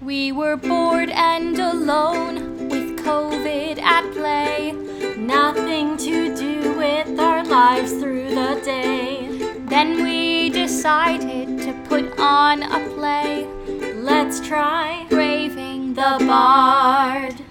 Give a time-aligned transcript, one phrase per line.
[0.00, 4.70] We were bored and alone with COVID at play.
[5.16, 9.26] Nothing to do with our lives through the day.
[9.66, 13.48] Then we decided to put on a play.
[13.96, 17.47] Let's try Braving the Bard.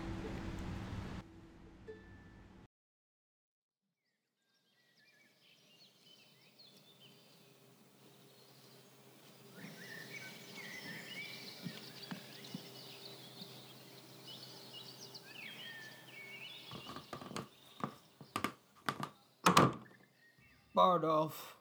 [20.87, 21.57] Bardolph,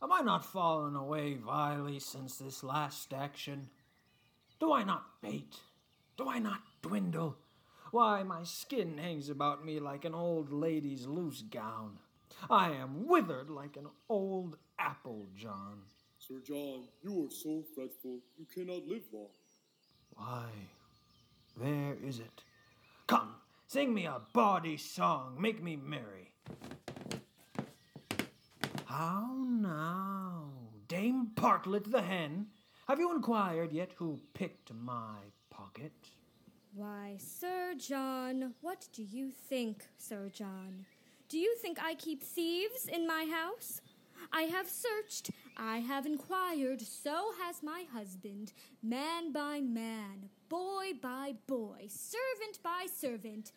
[0.00, 3.70] am I not fallen away vilely since this last action?
[4.60, 5.56] Do I not bate?
[6.16, 7.36] Do I not dwindle?
[7.90, 11.98] Why, my skin hangs about me like an old lady's loose gown.
[12.48, 15.80] I am withered like an old apple, John.
[16.20, 19.26] Sir John, you are so fretful, you cannot live long.
[20.14, 20.50] Why,
[21.60, 22.44] there is it.
[23.08, 23.34] Come,
[23.66, 26.30] sing me a bawdy song, make me merry.
[28.92, 30.50] How now,
[30.86, 32.48] Dame Partlet the hen?
[32.86, 35.16] Have you inquired yet who picked my
[35.48, 35.94] pocket?
[36.74, 40.84] Why, Sir John, what do you think, Sir John?
[41.30, 43.80] Do you think I keep thieves in my house?
[44.30, 51.36] I have searched, I have inquired, so has my husband, man by man, boy by
[51.46, 53.52] boy, servant by servant.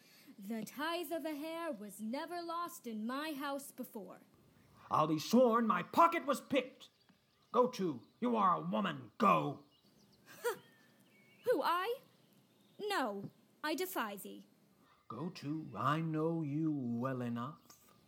[0.48, 4.22] The tithe of a hair was never lost in my house before.
[4.92, 6.90] I'll be sworn my pocket was picked.
[7.52, 9.60] Go to, you are a woman, go.
[11.46, 11.96] Who, I?
[12.90, 13.24] No,
[13.64, 14.44] I defy thee.
[15.08, 17.60] Go to, I know you well enough.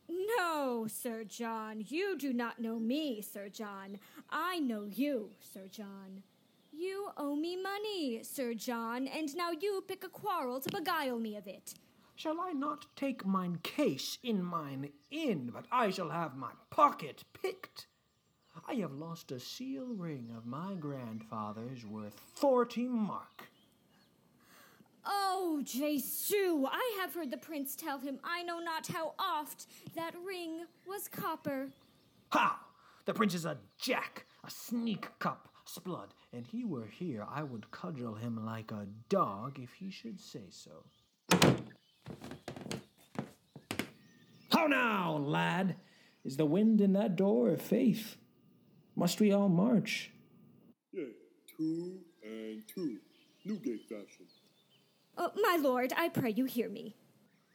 [0.09, 3.99] No, Sir John, you do not know me, Sir John.
[4.29, 6.23] I know you, Sir John.
[6.71, 11.35] You owe me money, Sir John, and now you pick a quarrel to beguile me
[11.35, 11.73] of it.
[12.17, 17.23] Shall I not take mine case in mine inn, but I shall have my pocket
[17.39, 17.85] picked?
[18.67, 23.43] I have lost a seal ring of my grandfather's worth forty mark.
[25.05, 30.15] Oh, Jesu, I have heard the prince tell him I know not how oft that
[30.25, 31.69] ring was copper.
[32.31, 32.55] How?
[33.05, 37.69] The prince is a jack, a sneak cup, splud, and he were here, I would
[37.69, 40.83] cudgel him like a dog if he should say so.
[44.57, 45.75] How now, lad?
[46.25, 48.17] Is the wind in that door of faith?
[48.95, 50.09] Must we all march?
[50.91, 51.11] Yea,
[51.55, 52.97] two and two,
[53.45, 54.25] Newgate fashion.
[55.15, 56.95] Oh, my lord, I pray you hear me.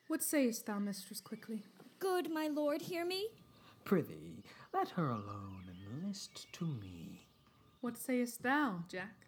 [0.07, 1.65] What sayest thou, mistress, quickly?
[1.99, 3.31] Good, my lord, hear me.
[3.85, 7.27] Prithee, let her alone and list to me.
[7.81, 9.27] What sayest thou, Jack?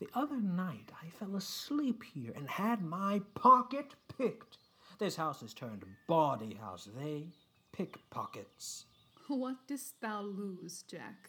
[0.00, 4.58] The other night I fell asleep here and had my pocket picked.
[5.02, 6.88] This house is turned bawdy house.
[6.96, 7.24] They
[7.72, 8.84] pickpockets.
[9.26, 11.28] What didst thou lose, Jack?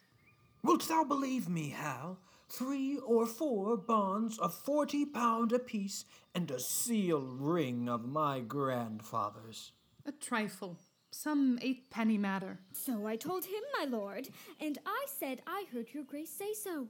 [0.61, 2.19] Wilt thou believe me, Hal?
[2.47, 9.71] Three or four bonds of forty pound apiece and a seal ring of my grandfather's.
[10.05, 10.77] A trifle.
[11.09, 12.59] Some eight penny matter.
[12.73, 14.27] So I told him, my lord,
[14.61, 16.89] and I said I heard your grace say so.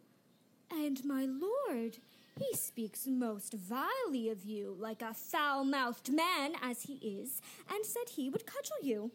[0.70, 2.00] And my lord,
[2.40, 7.86] he speaks most vilely of you, like a foul mouthed man as he is, and
[7.86, 9.12] said he would cudgel you.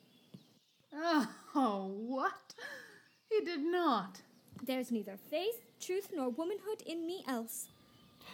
[1.54, 2.54] Oh, what?
[3.28, 4.22] He did not.
[4.62, 7.68] There's neither faith, truth, nor womanhood in me else.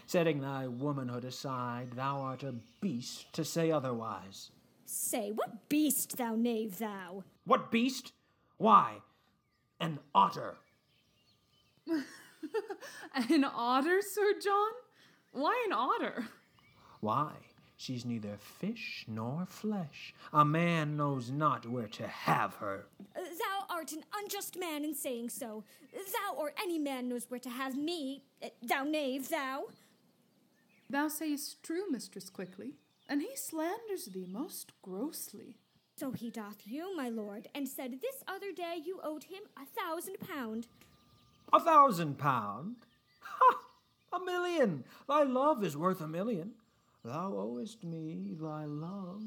[0.06, 4.50] Setting thy womanhood aside, thou art a beast to say otherwise.
[4.84, 7.24] Say, what beast, thou knave, thou?
[7.44, 8.12] What beast?
[8.58, 8.96] Why,
[9.80, 10.56] an otter.
[13.14, 14.72] An otter, Sir John?
[15.32, 16.26] Why an otter?
[17.00, 17.32] Why,
[17.76, 20.14] she's neither fish nor flesh.
[20.32, 22.86] A man knows not where to have her.
[23.14, 25.64] Thou art an unjust man in saying so.
[25.92, 29.64] Thou or any man knows where to have me, uh, thou knave, thou.
[30.88, 32.74] Thou sayest true, mistress, quickly,
[33.08, 35.56] and he slanders thee most grossly.
[35.96, 39.66] So he doth you, my lord, and said this other day you owed him a
[39.80, 40.66] thousand pound.
[41.54, 42.74] A thousand pound?
[43.20, 43.58] Ha!
[44.14, 44.82] A million!
[45.06, 46.54] Thy love is worth a million.
[47.04, 49.22] Thou owest me thy love.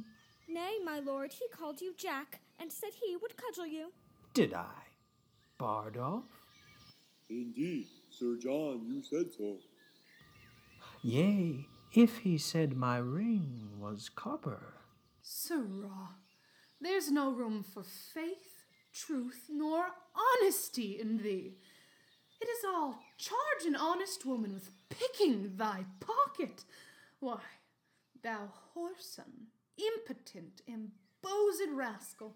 [0.50, 3.94] Nay, my lord, he called you Jack, and said he would cudgel you.
[4.34, 4.84] Did I?
[5.58, 6.26] Bardolph?
[7.30, 9.60] Indeed, Sir John, you said so.
[11.02, 14.74] Yea, if he said my ring was copper.
[15.22, 16.18] Sirrah,
[16.82, 19.86] there's no room for faith, truth, nor
[20.42, 21.54] honesty in thee.
[22.40, 26.64] It is all charge an honest woman with picking thy pocket.
[27.20, 27.42] Why,
[28.22, 29.48] thou whoreson,
[29.78, 32.36] impotent, embosed rascal,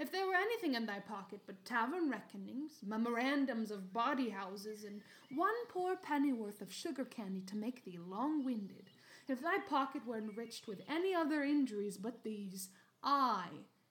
[0.00, 5.02] if there were anything in thy pocket but tavern reckonings, memorandums of bawdy houses, and
[5.36, 8.88] one poor pennyworth of sugar candy to make thee long winded,
[9.28, 12.70] if thy pocket were enriched with any other injuries but these,
[13.02, 13.48] I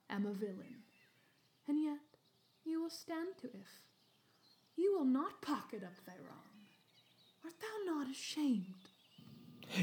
[0.10, 0.82] am a villain.
[1.68, 2.00] And yet
[2.66, 3.89] you will stand to if.
[4.80, 6.40] You will not pocket up thy wrong.
[7.44, 8.64] Art thou not ashamed?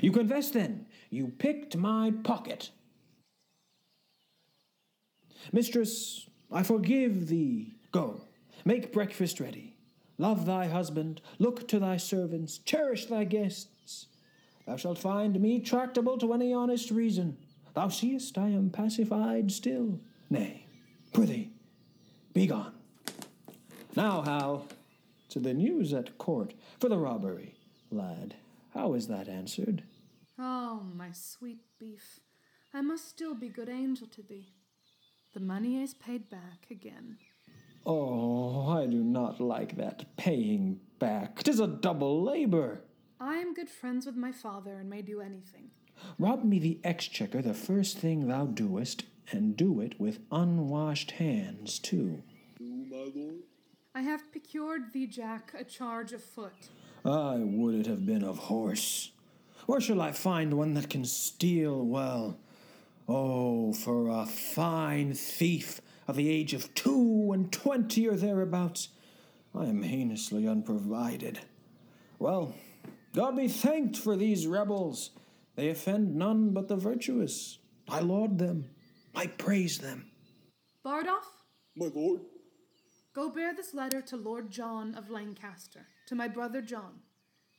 [0.00, 2.70] You confess then, you picked my pocket.
[5.52, 7.74] Mistress, I forgive thee.
[7.92, 8.22] Go,
[8.64, 9.76] make breakfast ready.
[10.16, 14.06] Love thy husband, look to thy servants, cherish thy guests.
[14.66, 17.36] Thou shalt find me tractable to any honest reason.
[17.74, 20.00] Thou seest I am pacified still.
[20.30, 20.66] Nay,
[21.12, 21.50] prithee,
[22.32, 22.72] be gone.
[23.94, 24.66] Now, Hal,
[25.36, 27.54] to the news at court for the robbery.
[27.90, 28.36] Lad,
[28.72, 29.82] how is that answered?
[30.38, 32.20] Oh, my sweet beef,
[32.72, 34.54] I must still be good angel to thee.
[35.34, 37.18] The money is paid back again.
[37.84, 41.42] Oh, I do not like that paying back.
[41.42, 42.80] 'Tis a double labor.
[43.20, 45.70] I am good friends with my father and may do anything.
[46.18, 51.78] Rob me the exchequer the first thing thou doest, and do it with unwashed hands,
[51.78, 52.22] too.
[52.58, 53.42] Do, my lord?
[53.96, 56.52] I have procured thee, Jack, a charge of foot.
[57.02, 59.10] I would it have been of horse.
[59.64, 62.38] Where shall I find one that can steal well?
[63.08, 68.90] Oh, for a fine thief of the age of two and twenty or thereabouts,
[69.54, 71.40] I am heinously unprovided.
[72.18, 72.54] Well,
[73.14, 75.12] God be thanked for these rebels.
[75.54, 77.60] They offend none but the virtuous.
[77.88, 78.68] I laud them.
[79.14, 80.10] I praise them.
[80.84, 82.20] Bardolph, My lord?
[83.16, 87.00] Go bear this letter to Lord John of Lancaster, to my brother John.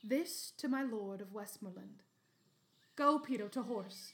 [0.04, 2.04] This to my lord of Westmoreland.
[2.96, 4.12] Go, Peto, to horse.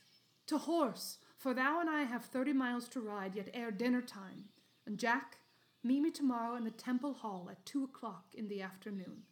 [0.47, 4.45] To horse, for thou and I have thirty miles to ride yet ere dinner time.
[4.85, 5.39] And Jack,
[5.83, 9.23] meet me tomorrow in the Temple Hall at two o'clock in the afternoon.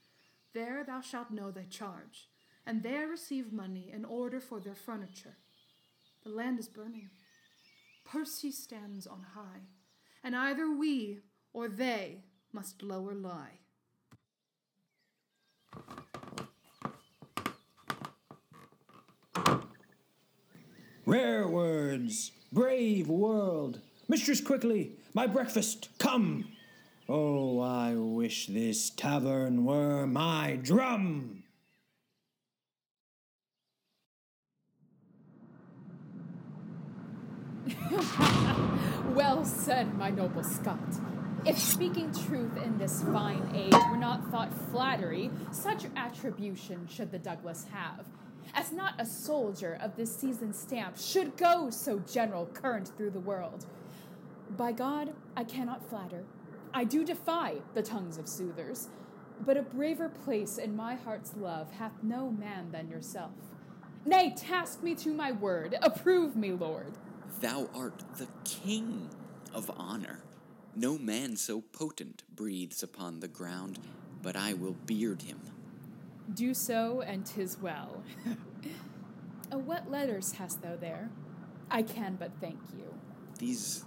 [0.54, 2.28] There thou shalt know thy charge,
[2.66, 5.38] and there receive money in order for their furniture.
[6.26, 7.12] The land is burning.
[8.04, 9.70] Percy stands on high,
[10.22, 11.20] and either we
[11.54, 12.20] or they
[12.54, 13.60] must lower lie.
[21.06, 23.80] Rare words, brave world.
[24.08, 26.48] Mistress Quickly, my breakfast, come.
[27.10, 31.44] Oh, I wish this tavern were my drum.
[39.14, 40.80] Well said, my noble Scot.
[41.44, 47.18] If speaking truth in this fine age were not thought flattery, such attribution should the
[47.18, 48.06] Douglas have,
[48.54, 53.20] as not a soldier of this season's stamp should go so general current through the
[53.20, 53.66] world.
[54.56, 56.26] By God, I cannot flatter.
[56.76, 58.90] I do defy the tongues of soothers,
[59.44, 63.32] but a braver place in my heart's love hath no man than yourself.
[64.06, 67.00] Nay, task me to my word, approve me, Lord.
[67.40, 69.10] Thou art the king
[69.56, 70.20] of honor.
[70.76, 73.80] No man so potent breathes upon the ground,
[74.22, 75.40] but I will beard him.
[76.34, 78.04] Do so, and 'tis well.
[79.52, 81.10] Uh, what letters hast thou there?
[81.70, 82.94] I can but thank you.
[83.38, 83.84] These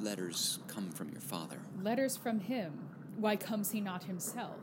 [0.00, 1.58] letters come from your father.
[1.82, 2.88] Letters from him.
[3.16, 4.60] Why comes he not himself?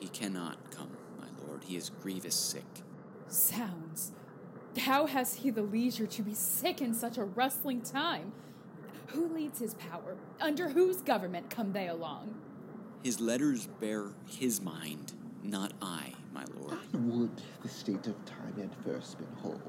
[0.00, 1.64] He cannot come, my lord.
[1.64, 2.64] He is grievous sick.
[3.28, 4.12] Sounds.
[4.78, 8.32] How has he the leisure to be sick in such a rustling time?
[9.14, 10.16] Who leads his power?
[10.40, 12.34] Under whose government come they along?
[13.04, 16.78] His letters bear his mind, not I, my lord.
[16.92, 17.30] I would
[17.62, 19.60] the state of time had first been whole,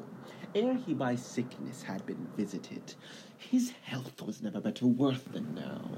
[0.55, 2.95] ere he by sickness had been visited.
[3.37, 5.91] His health was never better worth than now.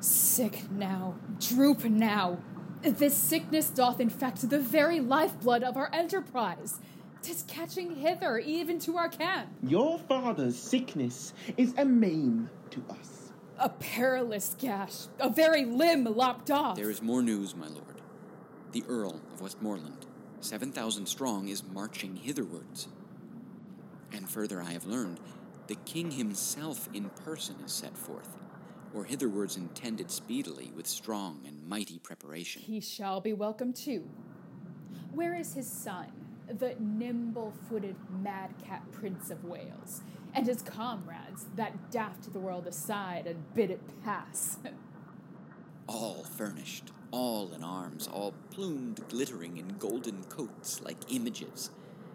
[0.00, 2.38] Sick now, droop now.
[2.82, 6.80] This sickness doth infect the very lifeblood of our enterprise.
[7.22, 9.48] Tis catching hither even to our camp.
[9.62, 13.32] Your father's sickness is a maim to us.
[13.58, 16.76] A perilous gash, a very limb lopped off.
[16.76, 18.00] There is more news, my lord.
[18.72, 20.06] The Earl of Westmoreland,
[20.40, 22.88] seven thousand strong, is marching hitherwards.
[24.12, 25.20] And further, I have learned,
[25.68, 28.36] the king himself in person is set forth,
[28.92, 32.62] or hitherwards intended speedily with strong and mighty preparation.
[32.62, 34.08] He shall be welcome too.
[35.12, 36.06] Where is his son,
[36.52, 40.02] the nimble footed madcap Prince of Wales,
[40.34, 44.58] and his comrades that daft the world aside and bid it pass?
[45.86, 46.90] All furnished.
[47.10, 51.70] all in arms, all plumed, glittering in golden coats like images,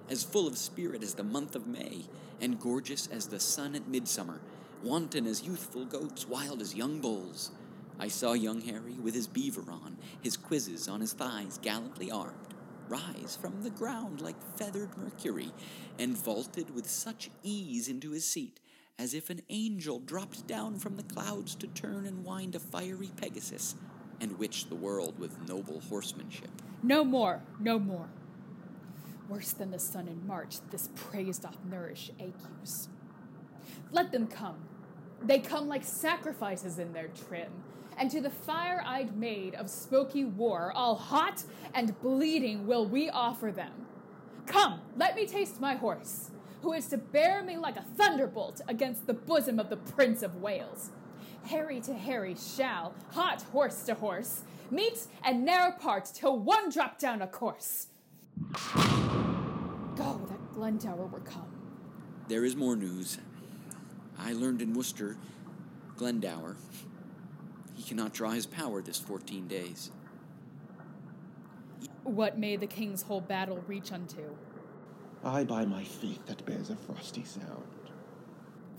[0.10, 2.06] as full of spirit as the month of May,
[2.42, 4.42] and gorgeous as the sun at midsummer,
[4.84, 7.52] wanton as youthful goats, wild as young bulls.
[8.00, 12.47] I saw young Harry with his beaver on, his cuisses on his thighs, gallantly armed,
[12.90, 15.52] rise from the ground like feathered Mercury,
[16.00, 18.60] and vaulted with such ease into his seat
[19.00, 23.12] as if an angel dropped down from the clouds to turn and wind a fiery
[23.16, 23.76] Pegasus,
[24.20, 26.50] and witch the world with noble horsemanship.
[26.82, 28.10] No more, no more.
[29.30, 32.90] Worse than the sun in March, this praise doth nourish agues.
[33.92, 34.58] Let them come.
[35.22, 37.52] They come like sacrifices in their trim,
[37.98, 43.10] and to the fire eyed maid of smoky war, all hot and bleeding, will we
[43.10, 43.72] offer them.
[44.46, 49.08] Come, let me taste my horse, who is to bear me like a thunderbolt against
[49.08, 50.92] the bosom of the Prince of Wales.
[51.46, 57.00] Harry to Harry shall, hot horse to horse, meet and ne'er part till one drop
[57.00, 57.88] down a course.
[59.96, 61.52] Go, that Glendower were come.
[62.28, 63.18] There is more news.
[64.20, 65.18] I learned in Worcester,
[65.96, 66.58] Glendower,
[67.78, 69.92] he cannot draw his power this fourteen days.
[72.04, 74.36] What may the king's whole battle reach unto?
[75.24, 77.64] I by my faith that bears a frosty sound.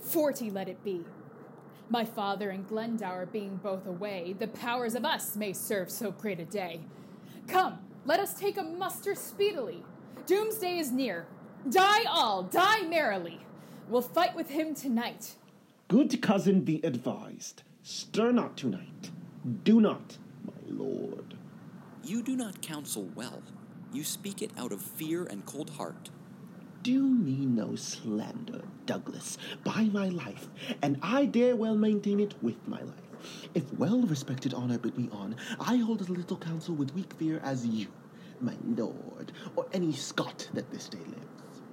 [0.01, 1.05] Forty let it be.
[1.89, 6.39] My father and Glendower being both away, the powers of us may serve so great
[6.39, 6.81] a day.
[7.47, 9.83] Come, let us take a muster speedily.
[10.25, 11.25] Doomsday is near.
[11.69, 13.39] Die all, die merrily.
[13.87, 15.35] We'll fight with him tonight.
[15.87, 17.63] Good cousin, be advised.
[17.91, 19.09] Stir not tonight.
[19.63, 21.33] Do not, my lord.
[22.03, 23.41] You do not counsel well.
[23.91, 26.11] You speak it out of fear and cold heart.
[26.83, 30.49] Do me no slander, Douglas, by my life,
[30.83, 33.49] and I dare well maintain it with my life.
[33.55, 37.39] If well respected honor bid me on, I hold as little counsel with weak fear
[37.43, 37.87] as you,
[38.39, 41.63] my lord, or any Scot that this day lives.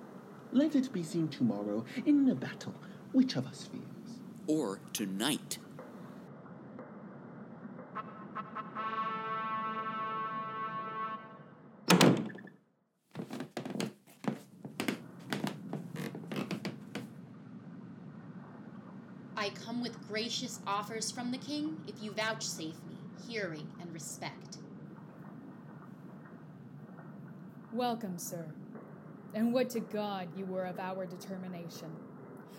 [0.51, 2.75] Let it be seen tomorrow in the battle
[3.13, 4.19] which of us fears.
[4.47, 5.59] Or tonight.
[20.17, 22.97] Gracious offers from the king if you vouchsafe me
[23.29, 24.57] hearing and respect.
[27.71, 28.47] Welcome, sir.
[29.35, 31.95] And would to God you were of our determination.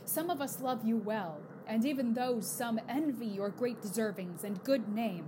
[0.06, 4.64] Some of us love you well, and even though some envy your great deservings and
[4.64, 5.26] good name,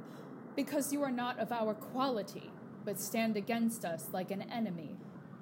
[0.55, 2.51] because you are not of our quality,
[2.85, 4.97] but stand against us like an enemy.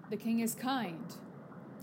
[0.10, 1.18] The king is kind,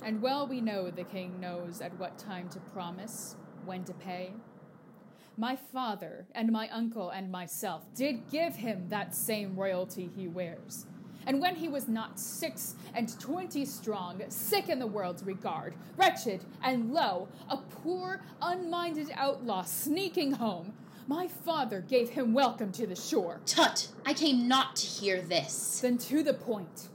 [0.02, 4.32] and well we know the king knows at what time to promise, when to pay.
[5.36, 10.86] My father and my uncle and myself did give him that same royalty he wears.
[11.26, 16.44] And when he was not six and twenty strong, sick in the world's regard, wretched
[16.62, 20.72] and low, a poor, unminded outlaw sneaking home,
[21.08, 23.40] my father gave him welcome to the shore.
[23.44, 23.88] Tut!
[24.06, 25.80] I came not to hear this.
[25.80, 26.90] Then to the point.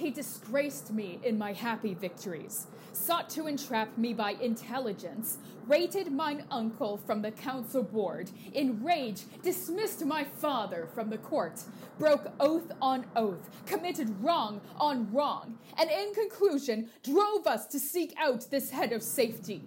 [0.00, 6.44] He disgraced me in my happy victories, sought to entrap me by intelligence, rated mine
[6.50, 11.60] uncle from the council board, in rage dismissed my father from the court,
[11.98, 18.14] broke oath on oath, committed wrong on wrong, and in conclusion drove us to seek
[18.18, 19.62] out this head of safety,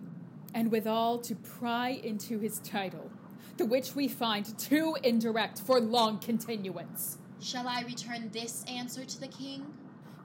[0.55, 3.11] and withal to pry into his title,
[3.57, 7.19] the which we find too indirect for long continuance.
[7.39, 9.71] Shall I return this answer to the king?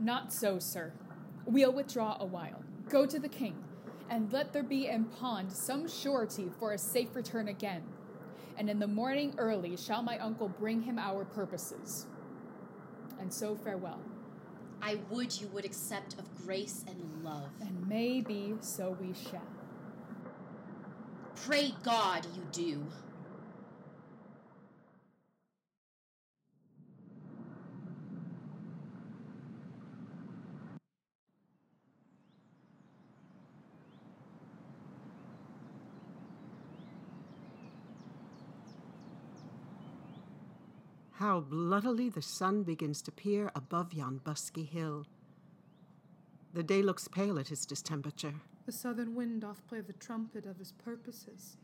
[0.01, 0.93] Not so, sir.
[1.45, 2.63] We'll withdraw a while.
[2.89, 3.57] Go to the king,
[4.09, 7.83] and let there be in pond some surety for a safe return again.
[8.57, 12.07] And in the morning early shall my uncle bring him our purposes.
[13.21, 14.01] And so farewell.
[14.81, 17.51] I would you would accept of grace and love.
[17.61, 19.43] And maybe so we shall.
[21.35, 22.87] Pray God you do.
[41.39, 45.07] How bloodily the sun begins to peer above yon busky hill.
[46.53, 48.35] The day looks pale at his distemperature.
[48.67, 51.57] The southern wind doth play the trumpet of his purposes,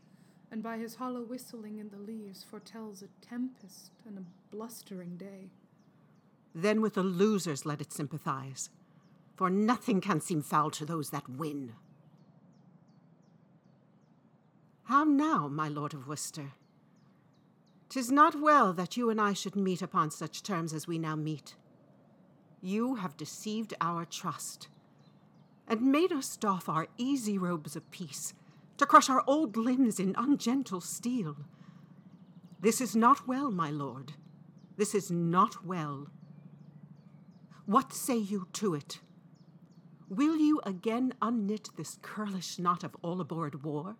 [0.49, 5.49] and by his hollow whistling in the leaves foretells a tempest and a blustering day.
[6.53, 8.69] Then with the losers let it sympathize,
[9.35, 11.73] for nothing can seem foul to those that win.
[14.85, 16.53] How now, my lord of Worcester?
[17.95, 21.15] 'Tis not well that you and I should meet upon such terms as we now
[21.15, 21.55] meet.
[22.59, 24.67] You have deceived our trust,
[25.65, 28.33] and made us doff our easy robes of peace
[28.75, 31.37] to crush our old limbs in ungentle steel.
[32.59, 34.11] This is not well, my lord.
[34.75, 36.09] This is not well.
[37.65, 38.99] What say you to it?
[40.09, 43.95] Will you again unknit this curlish knot of all aboard war?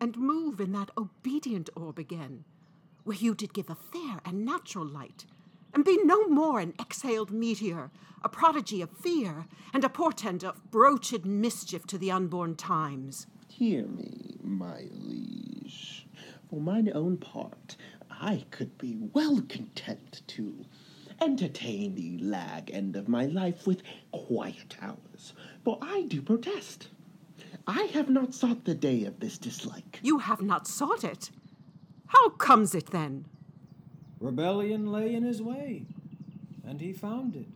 [0.00, 2.44] And move in that obedient orb again,
[3.04, 5.26] where you did give a fair and natural light,
[5.72, 7.90] and be no more an exhaled meteor,
[8.22, 13.26] a prodigy of fear, and a portent of broached mischief to the unborn times.
[13.48, 16.06] Hear me, my liege.
[16.48, 17.76] For mine own part,
[18.10, 20.64] I could be well content to
[21.20, 23.82] entertain the lag end of my life with
[24.12, 25.32] quiet hours,
[25.64, 26.88] for I do protest.
[27.66, 30.00] I have not sought the day of this dislike.
[30.02, 31.30] You have not sought it?
[32.14, 33.26] How comes it then?
[34.20, 35.84] Rebellion lay in his way,
[36.64, 37.48] and he found it.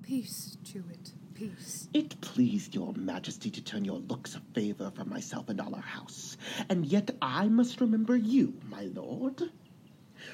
[0.00, 1.88] Peace, chewet, peace.
[1.92, 5.82] It pleased your majesty to turn your looks of favor from myself and all our
[5.82, 6.36] house,
[6.68, 9.50] and yet I must remember you, my lord.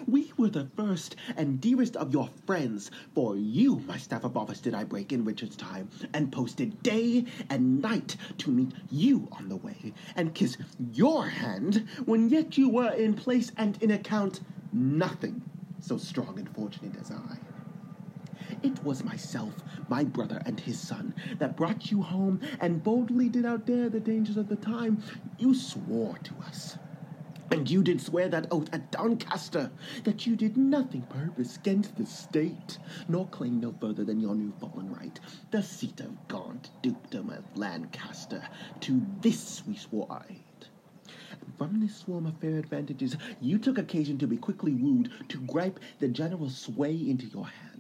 [0.06, 2.90] We were the first and dearest of your friends.
[3.14, 7.24] For you, my staff of office, did I break in Richard's time, and posted day
[7.48, 10.56] and night to meet you on the way, and kiss
[10.92, 14.40] your hand when yet you were in place and in account
[14.72, 15.42] nothing
[15.80, 17.38] so strong and fortunate as I.
[18.62, 19.54] It was myself,
[19.88, 24.36] my brother, and his son that brought you home and boldly did outdare the dangers
[24.36, 25.02] of the time.
[25.38, 26.78] You swore to us.
[27.50, 29.70] And you did swear that oath at Doncaster
[30.04, 34.52] that you did nothing purpose against the state, nor claim no further than your new
[34.60, 35.18] fallen right,
[35.52, 38.42] the seat of gaunt dukedom of Lancaster.
[38.80, 40.68] To this we swore aid.
[41.56, 45.78] From this swarm of fair advantages, you took occasion to be quickly wooed to gripe
[46.00, 47.75] the general sway into your hand.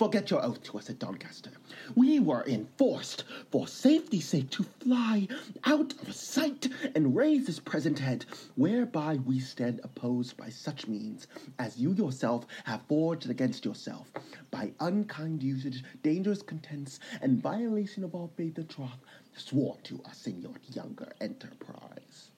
[0.00, 1.50] Forget your oath to us at Doncaster.
[1.94, 5.28] We were enforced, for safety's sake, to fly
[5.64, 11.26] out of sight and raise this present head, whereby we stand opposed by such means
[11.58, 14.10] as you yourself have forged against yourself,
[14.50, 19.04] by unkind usage, dangerous contents, and violation of all faith and troth,
[19.36, 22.30] swore to us in your younger enterprise.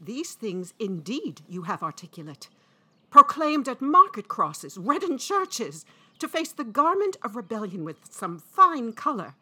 [0.00, 2.48] These things indeed you have articulate,
[3.10, 5.84] proclaimed at market crosses, read in churches,
[6.20, 9.34] to face the garment of rebellion with some fine colour,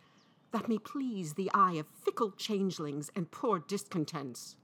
[0.53, 4.57] that may please the eye of fickle changelings and poor discontents.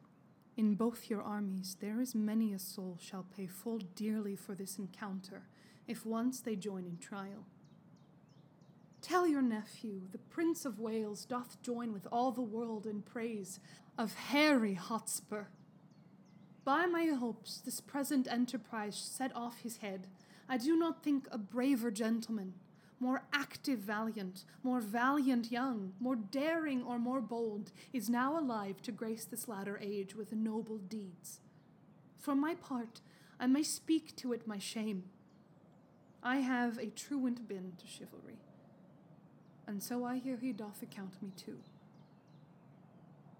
[0.56, 4.78] In both your armies there is many a soul shall pay full dearly for this
[4.78, 5.42] encounter,
[5.88, 7.46] if once they join in trial.
[9.02, 13.58] Tell your nephew, the Prince of Wales doth join with all the world in praise
[13.98, 15.46] of Harry Hotspur.
[16.64, 20.06] By my hopes, this present enterprise set off his head.
[20.48, 22.54] I do not think a braver gentleman,
[23.00, 28.92] more active valiant, more valiant young, more daring or more bold, is now alive to
[28.92, 31.40] grace this latter age with noble deeds.
[32.18, 33.00] For my part,
[33.40, 35.04] I may speak to it my shame.
[36.22, 38.38] I have a truant been to chivalry,
[39.66, 41.58] and so I hear he doth account me too.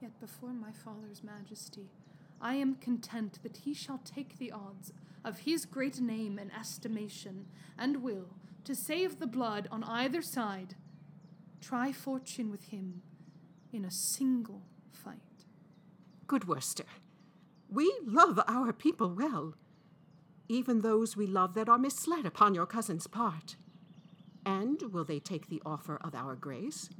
[0.02, 1.88] Yet before my father's majesty,
[2.40, 4.92] I am content that he shall take the odds
[5.24, 7.46] of his great name and estimation,
[7.78, 8.28] and will,
[8.64, 10.74] to save the blood on either side,
[11.60, 13.02] try fortune with him
[13.72, 15.18] in a single fight.
[16.26, 16.84] Good Worcester,
[17.68, 19.54] we love our people well,
[20.48, 23.56] even those we love that are misled upon your cousin's part.
[24.46, 26.90] And will they take the offer of our grace?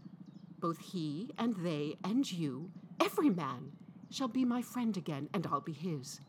[0.59, 3.73] Both he and they and you, every man,
[4.11, 6.21] shall be my friend again, and I'll be his.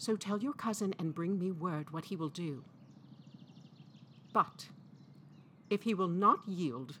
[0.00, 2.64] So tell your cousin and bring me word what he will do.
[4.32, 4.70] But
[5.68, 6.96] if he will not yield,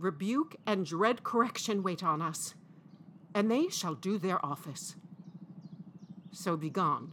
[0.00, 2.56] rebuke and dread correction wait on us,
[3.36, 4.96] and they shall do their office.
[6.32, 7.12] So be gone.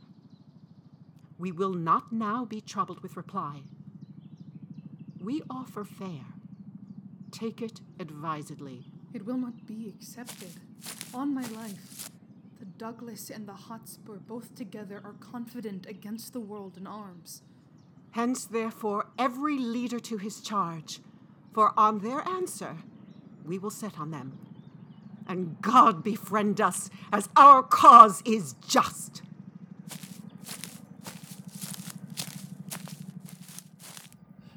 [1.37, 3.61] We will not now be troubled with reply.
[5.23, 6.25] We offer fair.
[7.31, 8.87] Take it advisedly.
[9.13, 10.53] It will not be accepted.
[11.13, 12.09] On my life,
[12.81, 17.43] Douglas and the Hotspur both together are confident against the world in arms.
[18.13, 20.99] Hence, therefore, every leader to his charge,
[21.53, 22.77] for on their answer
[23.45, 24.39] we will set on them.
[25.27, 29.21] And God befriend us, as our cause is just.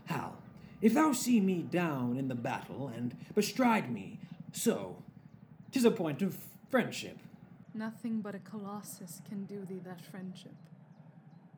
[0.06, 0.38] Hal,
[0.80, 4.18] if thou see me down in the battle and bestride me,
[4.50, 5.02] so,
[5.70, 6.38] 'tis a point of
[6.70, 7.18] friendship.
[7.76, 10.54] Nothing but a colossus can do thee that friendship.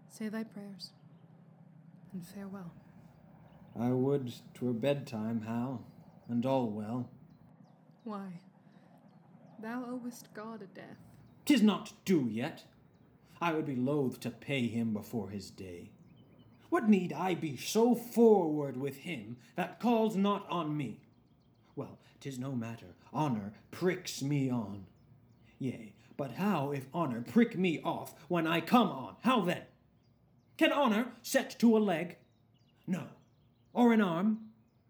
[0.08, 0.92] Say thy prayers,
[2.12, 2.72] and farewell.
[3.78, 5.84] I would 'twere bedtime, Hal,
[6.26, 7.10] and all well.
[8.02, 8.40] Why?
[9.60, 10.98] Thou owest God a death.
[11.44, 12.64] 'Tis not due yet.
[13.38, 15.90] I would be loath to pay him before his day.
[16.70, 21.02] What need I be so forward with him that calls not on me?
[21.74, 22.94] Well, 'tis no matter.
[23.12, 24.86] Honor pricks me on.
[25.58, 29.16] Yea, but how if honor prick me off when I come on?
[29.22, 29.62] How then?
[30.56, 32.16] Can honor set to a leg?
[32.86, 33.04] No.
[33.72, 34.38] Or an arm?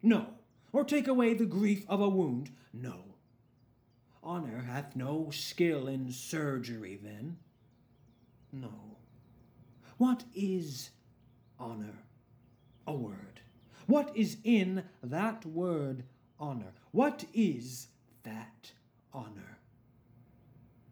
[0.02, 0.26] No.
[0.72, 2.50] Or take away the grief of a wound?
[2.72, 2.96] No.
[4.22, 7.38] Honor hath no skill in surgery, then?
[8.52, 8.72] No.
[9.98, 10.90] What is
[11.58, 12.04] honor?
[12.86, 13.40] A word.
[13.86, 16.04] What is in that word
[16.38, 16.72] honor?
[16.90, 17.88] What is
[18.24, 18.72] that
[19.12, 19.55] honor?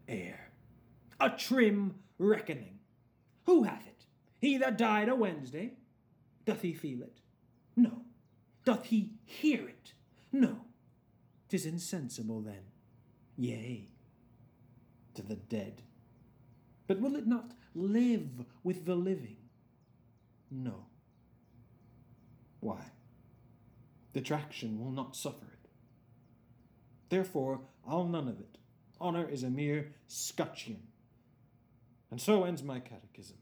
[0.09, 0.51] Air.
[1.21, 2.79] A trim reckoning.
[3.47, 4.07] Who hath it?
[4.41, 5.75] He that died a Wednesday?
[6.45, 7.21] Doth he feel it?
[7.77, 8.03] No.
[8.65, 9.93] Doth he hear it?
[10.33, 10.63] No.
[11.49, 12.63] Tis insensible then.
[13.37, 13.89] Yea,
[15.15, 15.83] to the dead.
[16.87, 19.37] But will it not live with the living?
[20.51, 20.87] No.
[22.61, 22.91] Why?
[24.13, 25.69] The traction will not suffer it.
[27.09, 28.59] Therefore, I'll none of it.
[29.01, 30.83] Honor is a mere scutcheon.
[32.11, 33.37] And so ends my catechism.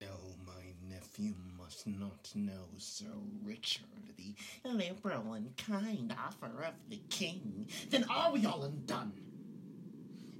[0.00, 0.08] No,
[0.46, 3.06] my nephew must not know Sir
[3.42, 3.84] Richard,
[4.16, 7.66] the liberal and kind offer of the king.
[7.88, 9.31] Then are we all undone?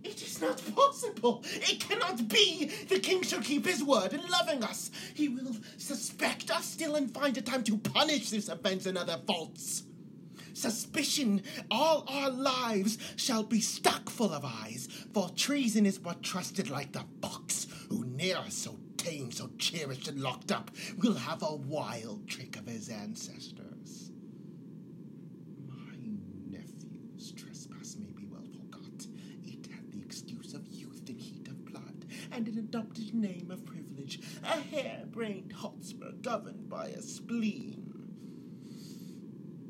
[0.05, 1.45] It is not possible.
[1.45, 2.71] It cannot be.
[2.89, 4.91] The king shall keep his word in loving us.
[5.15, 9.21] He will suspect us still and find a time to punish this offense and other
[9.27, 9.85] faults.
[10.55, 16.69] Suspicion all our lives shall be stuck full of eyes, for treason is but trusted
[16.69, 21.55] like the fox, who ne'er so tame, so cherished and locked up, will have a
[21.55, 24.11] wild trick of his ancestors.
[25.67, 25.97] My
[26.49, 29.07] nephew's trespass may be well forgot.
[29.45, 33.65] It had the excuse of youth and heat of blood, and an adopted name of
[33.67, 37.89] privilege, a hair-brained Hotspur governed by a spleen.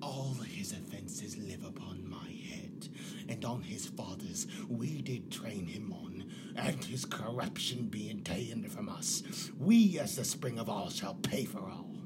[0.01, 2.89] All his offences live upon my head,
[3.29, 8.89] and on his father's we did train him on, and his corruption being ta'en from
[8.89, 9.23] us,
[9.59, 11.97] we as the spring of all shall pay for all.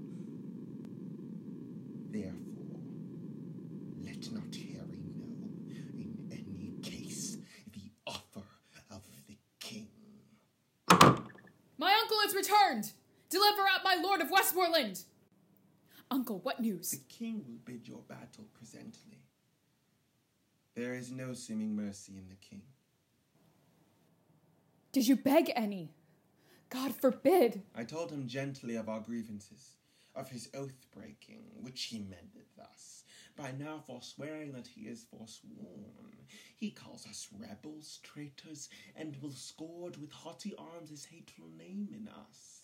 [2.11, 2.81] Therefore,
[4.03, 5.51] let not Harry know,
[5.95, 7.39] in any case,
[7.73, 8.47] the offer
[8.91, 9.89] of the king.
[11.79, 12.35] My uncle is
[12.67, 12.93] returned!
[13.29, 15.03] Deliver up my lord of Westmoreland!
[16.11, 16.91] Uncle, what news?
[16.91, 19.19] The king will bid your battle presently.
[20.75, 22.63] There is no seeming mercy in the king.
[24.93, 25.91] Did you beg any?
[26.71, 27.63] God forbid.
[27.75, 29.77] I told him gently of our grievances,
[30.15, 33.05] of his oath breaking, which he mended thus,
[33.37, 36.27] by now forswearing that he is forsworn.
[36.57, 42.09] He calls us rebels, traitors, and will scourge with haughty arms his hateful name in
[42.09, 42.56] us.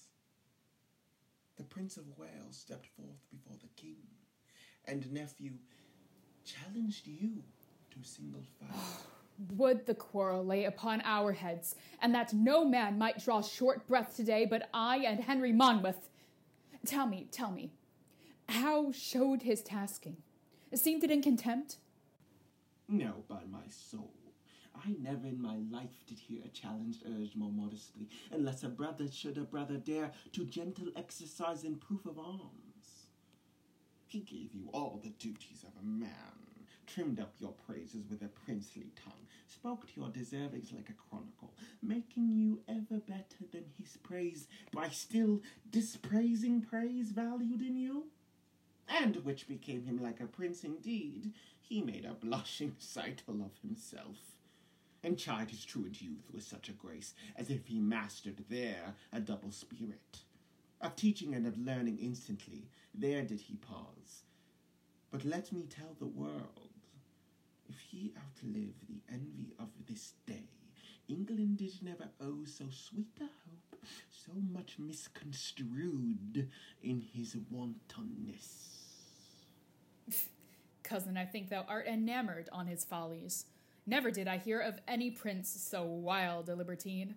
[1.56, 3.96] The Prince of Wales stepped forth before the king,
[4.86, 5.52] and nephew
[6.44, 7.42] challenged you
[7.90, 8.78] to single fight.
[9.56, 14.14] Would the quarrel lay upon our heads, and that no man might draw short breath
[14.16, 16.08] today but I and Henry Monmouth.
[16.86, 17.72] Tell me, tell me,
[18.48, 20.18] how showed his tasking?
[20.74, 21.76] Seemed it in contempt?
[22.88, 24.12] No, by my soul.
[24.84, 29.08] I never in my life did hear a challenge urged more modestly, unless a brother
[29.10, 33.06] should a brother dare to gentle exercise in proof of arms.
[34.08, 36.08] He gave you all the duties of a man,
[36.86, 41.54] trimmed up your praises with a princely tongue, spoke to your deservings like a chronicle,
[41.80, 48.06] making you ever better than his praise by still dispraising praise valued in you?
[48.88, 54.31] And which became him like a prince indeed, he made a blushing sightle of himself
[55.04, 59.20] and chide his truant youth with such a grace as if he mastered there a
[59.20, 60.18] double spirit.
[60.80, 64.24] Of teaching and of learning instantly, there did he pause.
[65.10, 66.70] But let me tell the world,
[67.68, 70.48] if he outlive the envy of this day,
[71.08, 76.48] England did never owe so sweet a hope, so much misconstrued
[76.82, 78.78] in his wantonness.
[80.82, 83.46] Cousin, I think thou art enamored on his follies.
[83.86, 87.16] Never did I hear of any prince so wild a libertine.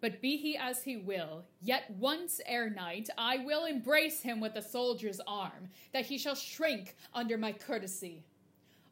[0.00, 4.54] But be he as he will, yet once ere night I will embrace him with
[4.56, 8.24] a soldier's arm, that he shall shrink under my courtesy.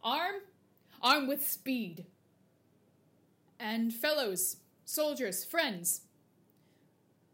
[0.02, 0.36] Arm,
[1.02, 2.06] arm with speed.
[3.60, 6.02] And fellows, soldiers, friends,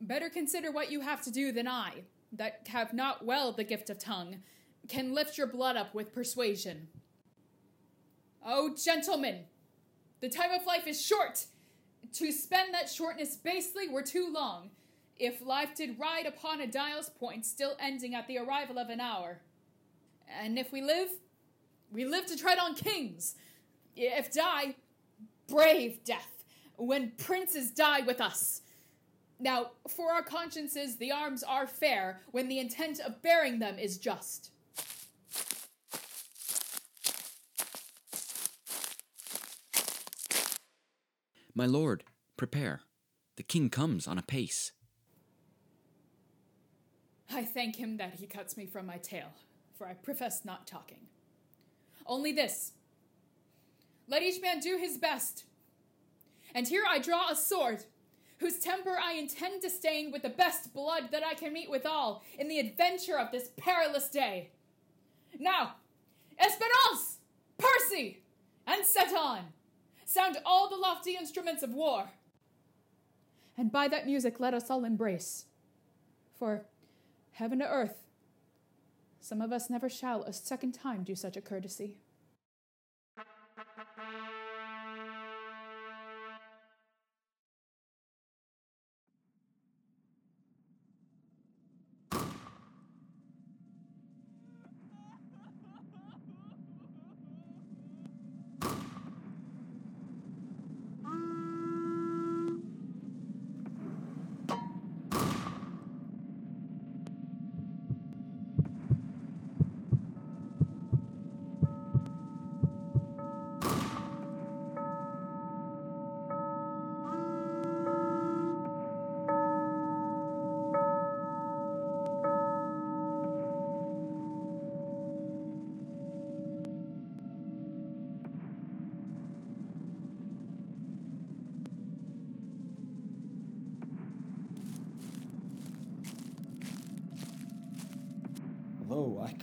[0.01, 2.03] better consider what you have to do than I,
[2.33, 4.43] that have not well the gift of tongue,
[4.89, 6.89] can lift your blood up with persuasion.
[8.45, 9.45] Oh, gentlemen,
[10.21, 11.47] the time of life is short.
[12.15, 14.71] To spend that shortness basely were too long,
[15.19, 19.01] if life did ride upon a dial's point, still ending at the arrival of an
[19.01, 19.41] hour.
[20.41, 21.09] And if we live,
[21.91, 23.35] we live to tread on kings.
[23.97, 24.77] If die,
[25.49, 26.45] brave death,
[26.77, 28.63] when princes die with us.
[29.41, 33.99] Now, for our consciences, the arms are fair when the intent of bearing them is
[33.99, 34.51] just.
[41.59, 42.05] My lord,
[42.37, 42.83] prepare.
[43.35, 44.71] The king comes on apace.
[47.29, 49.33] I thank him that he cuts me from my tale,
[49.77, 51.09] for I profess not talking.
[52.07, 52.75] Only this
[54.07, 55.47] let each man do his best.
[56.55, 57.83] And here I draw a sword,
[58.39, 62.23] whose temper I intend to stain with the best blood that I can meet withal
[62.39, 64.51] in the adventure of this perilous day.
[65.41, 65.75] Now,
[66.39, 67.19] Esperance,
[67.59, 68.23] Percy,
[68.65, 69.47] and Seton,
[70.09, 72.13] sound all the lofty instruments of war.
[73.59, 75.45] And by that music let us all embrace.
[76.39, 76.65] For
[77.33, 78.05] heaven to earth,
[79.21, 81.99] some of us never shall a second time do such a courtesy.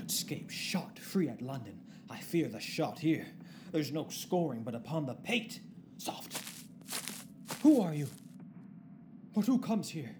[0.06, 3.26] Though I could escape shot free at London, I fear the shot here.
[3.72, 5.62] There's no scoring but upon the pate.
[5.98, 6.44] Soft.
[7.63, 8.08] Who are you?
[9.34, 10.15] But who comes here?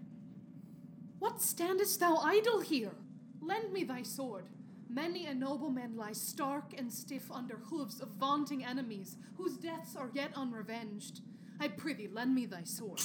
[1.20, 2.96] What standest thou idle here?
[3.42, 4.46] Lend me thy sword.
[4.90, 10.10] Many a nobleman lies stark and stiff under hoofs of vaunting enemies, whose deaths are
[10.14, 11.22] yet unrevenged.
[11.60, 13.02] I prithee, lend me thy sword.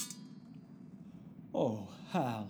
[1.53, 2.49] Oh, Hal,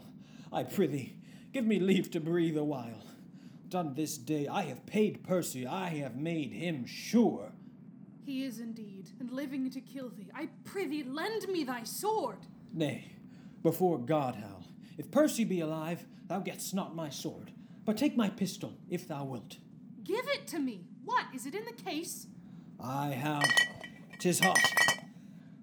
[0.53, 1.17] I prithee,
[1.51, 3.03] give me leave to breathe a while.
[3.71, 7.53] Done this day, I have paid Percy, I have made him sure.
[8.25, 10.27] He is indeed, and living to kill thee.
[10.35, 12.39] I prithee, lend me thy sword.
[12.73, 13.13] Nay,
[13.63, 14.65] before God, Hal,
[14.97, 17.51] if Percy be alive, thou getst not my sword,
[17.85, 19.55] but take my pistol, if thou wilt.
[20.03, 20.81] Give it to me.
[21.05, 22.27] What, is it in the case?
[22.77, 23.49] I have.
[24.19, 24.59] tis hot.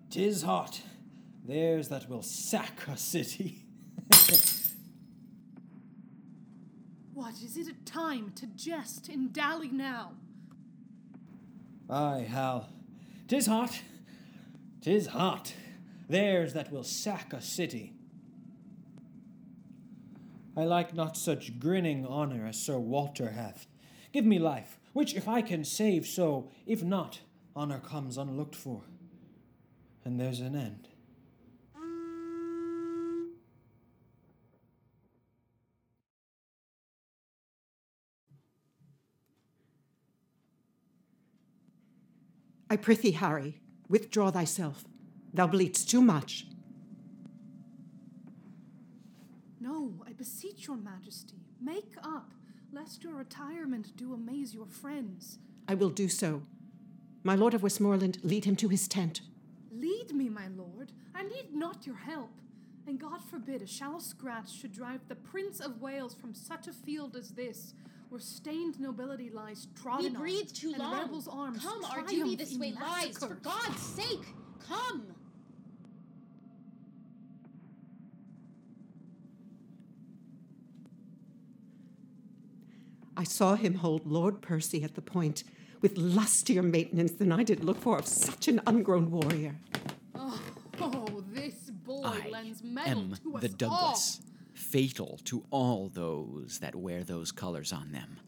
[0.09, 0.81] Tis hot.
[1.45, 3.67] There's that will sack a city.
[7.29, 10.13] What, is it a time to jest and dally now?
[11.91, 12.71] Ay, Hal,
[13.29, 13.83] tis hot.
[14.81, 15.53] Tis hot.
[16.09, 17.93] There's that will sack a city.
[20.57, 23.67] I like not such grinning honor as Sir Walter hath.
[24.11, 27.21] Give me life, which if I can save, so, if not,
[27.55, 28.85] honor comes unlooked for.
[30.03, 30.88] And there's an end.
[42.71, 44.85] I prithee, Harry, withdraw thyself.
[45.33, 46.47] Thou bleedst too much.
[49.61, 52.33] No, I beseech your majesty, make up,
[52.73, 55.39] lest your retirement do amaze your friends.
[55.67, 56.43] I will do so.
[57.25, 59.23] My lord of Westmoreland, lead him to his tent.
[59.71, 60.93] Lead me, my lord.
[61.15, 62.31] I need not your help.
[62.87, 66.73] And God forbid a shallow scratch should drive the Prince of Wales from such a
[66.73, 67.75] field as this,
[68.09, 70.99] where stained nobility lies trodden We on, breathe too and long.
[70.99, 73.19] rebels' arms Come, our triumph duty this in way lies.
[73.19, 73.35] For.
[73.35, 74.27] God's sake,
[74.67, 75.15] come.
[83.17, 85.43] I saw him hold Lord Percy at the point,
[85.81, 89.57] with lustier maintenance than I did look for of such an ungrown warrior.
[90.15, 90.41] Oh,
[90.81, 94.21] oh, this boy I lends metal am to us the Douglas,
[94.71, 98.19] fatal to all those that wear those colors on them.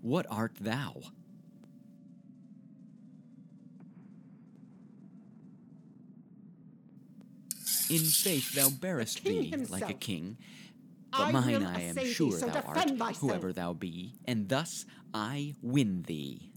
[0.00, 0.94] What art thou?
[7.90, 10.36] In faith, thou bearest thee like a king.
[11.10, 13.18] But I mine I am assay thee, sure so thou art, thyself.
[13.18, 16.47] whoever thou be, and thus I win thee.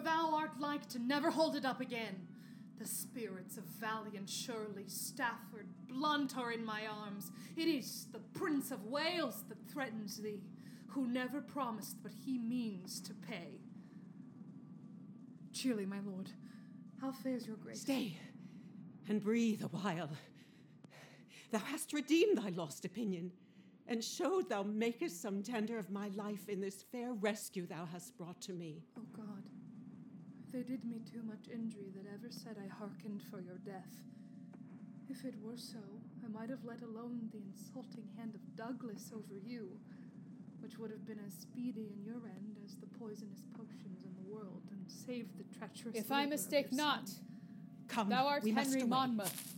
[0.00, 2.26] Thou art like to never hold it up again.
[2.78, 7.32] The spirits of valiant Shirley, Stafford, Blunt are in my arms.
[7.56, 10.42] It is the Prince of Wales that threatens thee,
[10.88, 13.60] who never promised but he means to pay.
[15.52, 16.30] Cheerly, my lord,
[17.00, 17.80] how fares your grace?
[17.80, 18.18] Stay
[19.08, 20.10] and breathe a while.
[21.50, 23.32] Thou hast redeemed thy lost opinion,
[23.88, 28.16] and showed thou makest some tender of my life in this fair rescue thou hast
[28.18, 28.82] brought to me.
[28.98, 29.44] Oh God,
[30.56, 33.92] they did me too much injury that ever said I hearkened for your death.
[35.06, 35.84] If it were so,
[36.24, 39.78] I might have let alone the insulting hand of Douglas over you,
[40.60, 44.34] which would have been as speedy in your end as the poisonous potions in the
[44.34, 45.94] world, and saved the treacherous.
[45.94, 47.20] If I labor of mistake not, son.
[47.88, 48.88] Come, thou art we must Henry away.
[48.88, 49.54] Monmouth.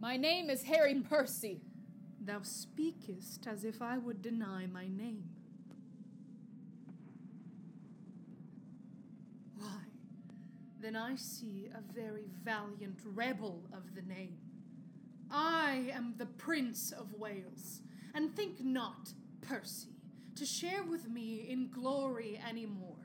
[0.00, 1.60] My name is Harry Percy.
[2.24, 5.24] Thou speakest as if I would deny my name.
[9.58, 9.80] Why,
[10.80, 14.38] then I see a very valiant rebel of the name.
[15.32, 17.80] I am the Prince of Wales,
[18.14, 19.96] and think not, Percy,
[20.36, 22.96] to share with me in glory any more.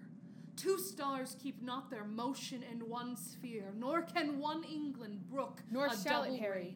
[0.58, 5.88] Two stars keep not their motion in one sphere, nor can one England brook Nor
[5.88, 6.76] a shall it, Harry.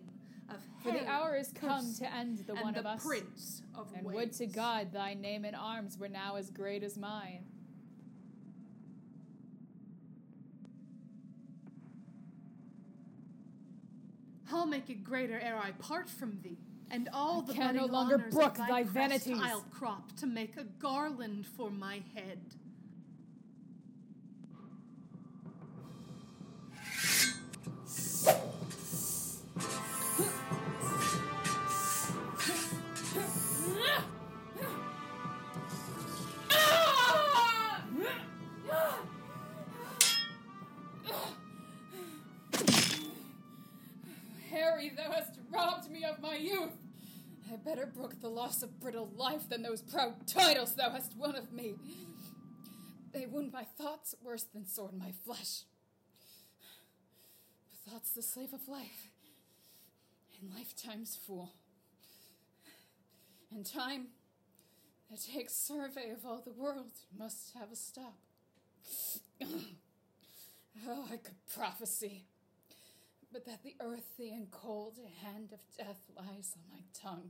[0.55, 3.05] Of For the hour is come to end the one the of us.
[3.05, 6.97] Prince of and would to God thy name and arms were now as great as
[6.97, 7.45] mine.
[14.53, 16.57] I'll make it greater ere I part from thee,
[16.89, 19.39] and all I the can no longer brook thy, thy vanities.
[19.41, 22.39] I'll crop to make a garland for my head.
[48.41, 51.75] Loss of brittle life than those proud titles thou hast won of me.
[53.13, 55.61] They wound my thoughts worse than sword my flesh.
[57.69, 59.09] But Thought's the slave of life,
[60.39, 61.51] and lifetime's fool.
[63.51, 64.07] And time
[65.11, 68.17] that takes survey of all the world must have a stop.
[70.87, 72.23] oh, I could prophesy
[73.31, 77.29] but that the earthy and cold hand of death lies on my tongue.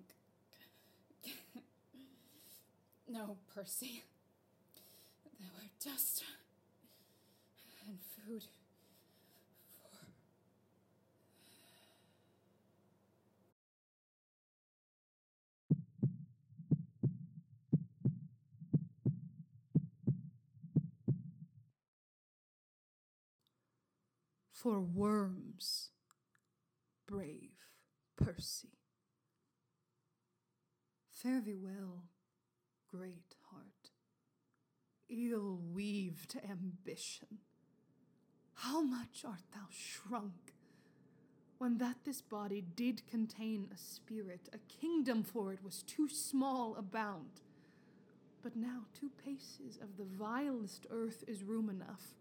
[3.11, 4.03] No, Percy.
[5.39, 6.23] Thou were dust
[7.87, 9.97] and food for.
[24.53, 25.89] For worms,
[27.07, 27.51] brave
[28.15, 28.69] Percy.
[31.09, 32.05] Fare thee well,
[32.91, 33.91] great heart.
[35.09, 37.39] Ill weaved ambition.
[38.55, 40.53] How much art thou shrunk?
[41.57, 46.75] When that this body did contain a spirit, a kingdom for it was too small
[46.75, 47.41] a bound.
[48.41, 52.15] But now two paces of the vilest earth is room enough.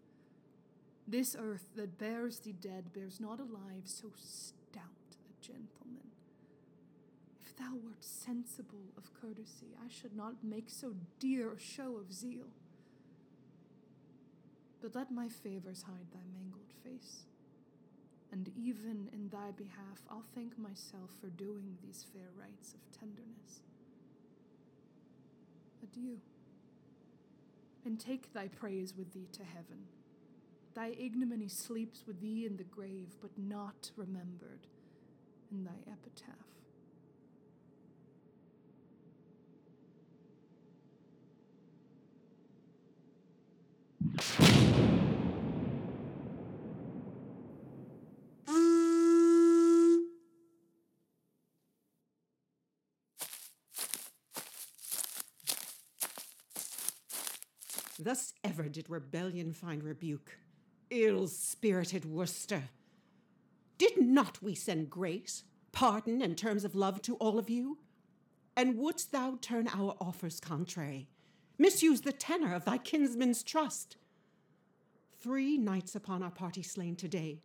[1.07, 4.83] This earth that bears the dead bears not alive so stout
[5.29, 6.10] a gentleman.
[7.51, 12.13] If thou wert sensible of courtesy, I should not make so dear a show of
[12.13, 12.47] zeal.
[14.81, 17.23] But let my favors hide thy mangled face,
[18.31, 23.59] and even in thy behalf I'll thank myself for doing these fair rites of tenderness.
[25.83, 26.19] Adieu,
[27.83, 29.87] and take thy praise with thee to heaven.
[30.73, 34.67] Thy ignominy sleeps with thee in the grave, but not remembered
[35.51, 36.60] in thy epitaph.
[58.03, 60.39] Thus ever did rebellion find rebuke.
[60.89, 62.63] Ill spirited Worcester!
[63.77, 67.77] Did not we send grace, pardon, and terms of love to all of you?
[68.57, 71.09] And wouldst thou turn our offers contrary,
[71.59, 73.97] misuse the tenor of thy kinsman's trust?
[75.19, 77.43] Three knights upon our party slain today,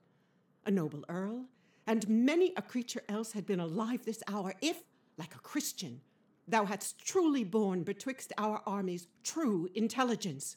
[0.64, 1.44] a noble earl,
[1.86, 4.82] and many a creature else had been alive this hour, if,
[5.18, 6.00] like a Christian,
[6.48, 10.56] thou hadst truly borne betwixt our armies true intelligence.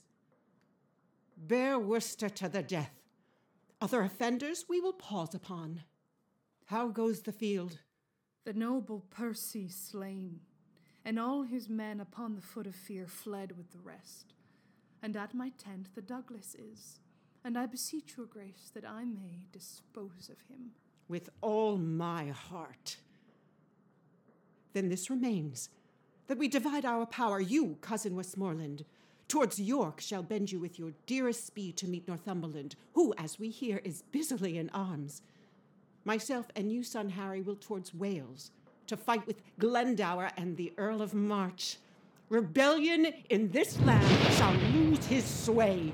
[1.38, 2.94] Bear Worcester to the death.
[3.82, 5.84] Other offenders we will pause upon.
[6.66, 7.80] How goes the field?
[8.46, 10.42] The noble Percy slain,
[11.06, 14.34] and all his men upon the foot of fear fled with the rest.
[15.02, 17.00] And at my tent the Douglas is,
[17.44, 20.72] and I beseech your grace that I may dispose of him.
[21.08, 22.98] With all my heart.
[24.74, 25.70] Then this remains
[26.30, 28.86] that we divide our power, you, cousin Westmoreland,
[29.28, 33.50] towards York shall bend you with your dearest speed to meet Northumberland, who, as we
[33.50, 35.24] hear, is busily in arms.
[36.06, 38.52] Myself and you, son Harry, will towards Wales
[38.86, 41.78] to fight with Glendower and the Earl of March.
[42.30, 45.92] Rebellion in this land shall lose his sway.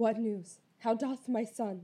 [0.00, 0.60] What news?
[0.78, 1.82] How doth my son?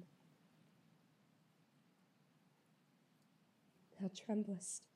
[4.00, 4.86] Thou tremblest,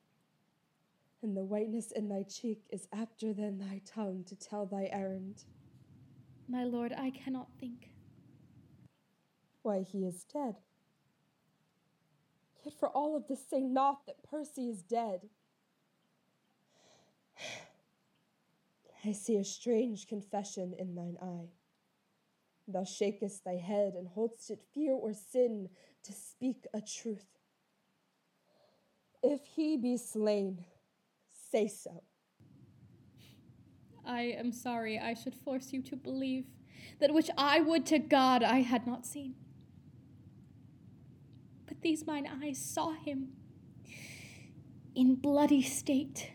[1.21, 5.43] and the whiteness in thy cheek is apter than thy tongue to tell thy errand.
[6.49, 7.91] My lord, I cannot think.
[9.61, 10.55] Why, he is dead.
[12.65, 15.29] Yet for all of this, say not that Percy is dead.
[19.05, 21.49] I see a strange confession in thine eye.
[22.71, 25.69] Thou shakest thy head and holdst it fear or sin
[26.03, 27.25] to speak a truth.
[29.23, 30.65] If he be slain,
[31.51, 32.03] say so.
[34.05, 36.45] I am sorry I should force you to believe
[36.99, 39.35] that which I would to God I had not seen.
[41.67, 43.29] But these mine eyes saw him
[44.95, 46.31] in bloody state,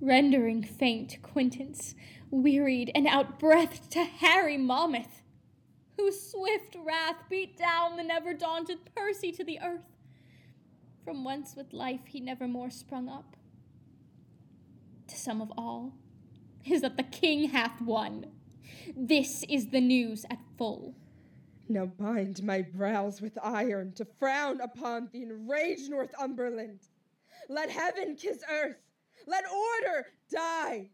[0.00, 1.94] rendering faint quittance,
[2.30, 5.22] wearied and outbreathed to Harry Monmouth
[5.98, 9.96] whose swift wrath beat down the never daunted Percy to the earth,
[11.04, 13.36] from whence with life he never more sprung up.
[15.08, 15.92] To sum of all
[16.64, 18.26] is that the king hath won.
[18.96, 20.94] This is the news at full.
[21.68, 26.80] Now bind my brows with iron to frown upon the enraged Northumberland.
[27.48, 28.76] Let heaven kiss earth.
[29.26, 30.90] Let order die.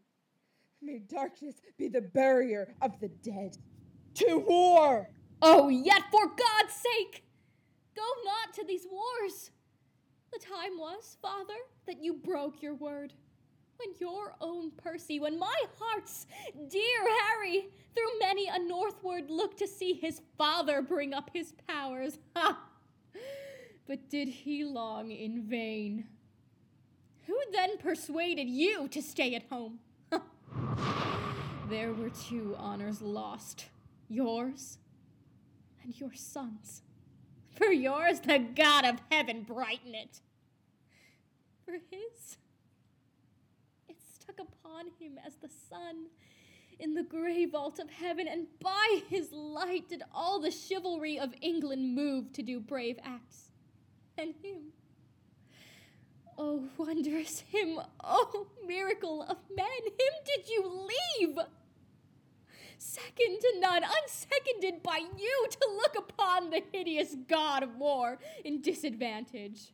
[0.81, 3.57] May darkness be the barrier of the dead
[4.15, 5.09] to war.
[5.41, 7.23] Oh, yet for God's sake,
[7.95, 9.51] go not to these wars.
[10.33, 11.53] The time was, Father,
[11.87, 13.13] that you broke your word.
[13.77, 16.27] When your own Percy, when my heart's
[16.69, 22.17] dear Harry, through many a northward look to see his father bring up his powers.
[22.35, 22.57] Ha!
[23.87, 26.07] But did he long in vain?
[27.27, 29.79] Who then persuaded you to stay at home?
[31.69, 33.65] there were two honors lost
[34.09, 34.77] yours
[35.83, 36.81] and your son's.
[37.55, 40.21] For yours, the God of heaven brighten it.
[41.63, 42.37] For his,
[43.87, 46.07] it stuck upon him as the sun
[46.79, 51.33] in the grey vault of heaven, and by his light did all the chivalry of
[51.41, 53.51] England move to do brave acts.
[54.17, 54.73] And him,
[56.37, 60.89] oh wondrous him, oh miracle of men, him did you
[61.19, 61.37] leave!
[62.77, 68.61] Second to none, unseconded by you, to look upon the hideous god of war in
[68.61, 69.71] disadvantage.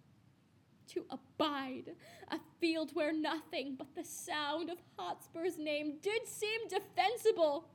[0.89, 1.95] To abide
[2.29, 7.65] a field where nothing but the sound of Hotspur's name did seem defensible.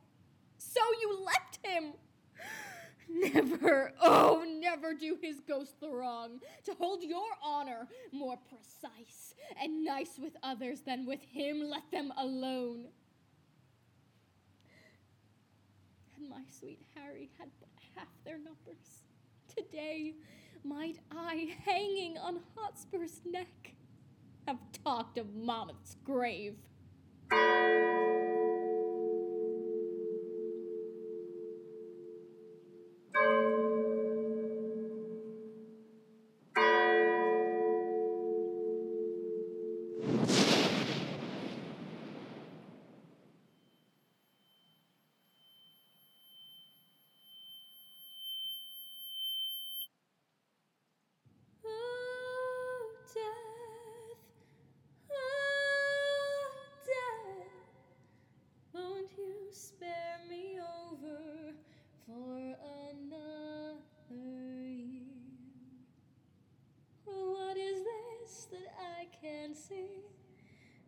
[0.58, 1.92] So you left him.
[3.08, 9.84] Never, oh, never do his ghost the wrong, to hold your honor more precise and
[9.84, 12.86] nice with others than with him, let them alone.
[16.36, 19.04] My sweet Harry had but half their numbers.
[19.48, 20.12] Today,
[20.64, 23.72] might I, hanging on Hotspur's neck,
[24.46, 26.56] have talked of Monmouth's grave.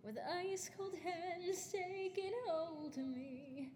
[0.08, 3.68] With ice cold hands taking hold of me.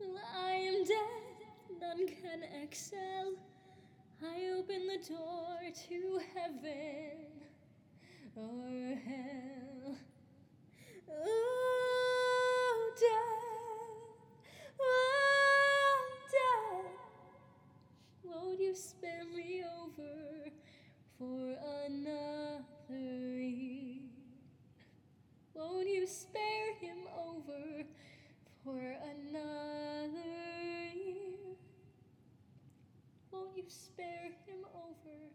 [0.00, 3.34] Well, I am dead, none can excel.
[4.24, 5.58] I open the door
[5.88, 7.28] to heaven
[8.34, 9.96] or hell.
[11.08, 14.16] Oh, death,
[14.80, 15.98] oh,
[16.32, 16.90] death,
[18.24, 20.50] won't you spare me over
[21.16, 21.56] for
[21.86, 23.61] another year?
[25.62, 27.84] Won't you spare him over
[28.64, 30.18] for another
[30.92, 31.54] year?
[33.30, 35.30] Won't you spare him over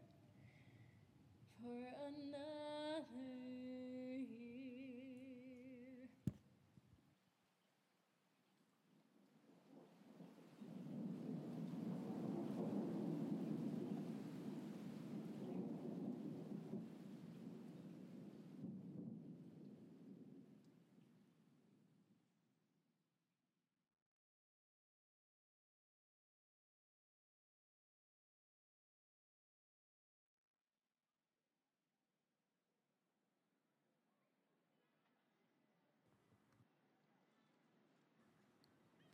[1.63, 3.05] for another
[4.17, 4.67] year?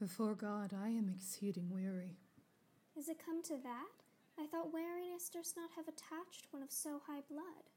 [0.04, 2.18] Before God, I am exceeding weary.
[2.99, 4.04] Is it come to that?
[4.38, 7.72] I thought weariness durst not have attached one of so high blood.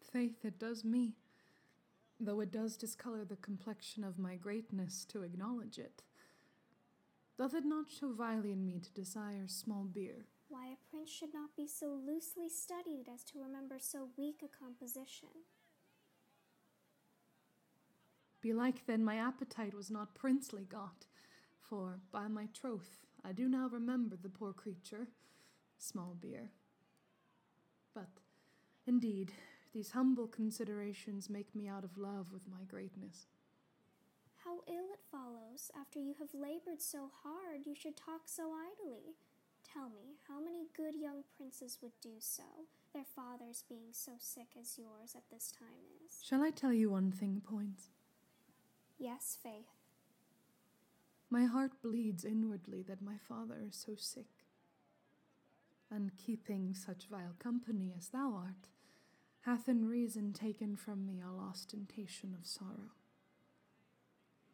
[0.00, 1.12] Faith, it does me,
[2.18, 6.02] though it does discolor the complexion of my greatness to acknowledge it.
[7.38, 10.26] Doth it not show vilely in me to desire small beer?
[10.48, 14.48] Why a prince should not be so loosely studied as to remember so weak a
[14.48, 15.28] composition.
[18.42, 21.06] Belike then my appetite was not princely got,
[21.68, 25.08] for by my troth I do now remember the poor creature,
[25.78, 26.50] small beer.
[27.94, 28.10] But
[28.86, 29.32] indeed,
[29.72, 33.26] these humble considerations make me out of love with my greatness.
[34.44, 39.14] How ill it follows, after you have labored so hard, you should talk so idly.
[39.72, 42.42] Tell me, how many good young princes would do so,
[42.92, 46.22] their fathers being so sick as yours at this time is?
[46.22, 47.88] Shall I tell you one thing, Poins?
[48.98, 49.83] Yes, Faith.
[51.34, 54.44] My heart bleeds inwardly that my father is so sick.
[55.90, 58.68] And keeping such vile company as thou art,
[59.40, 62.92] hath in reason taken from me all ostentation of sorrow.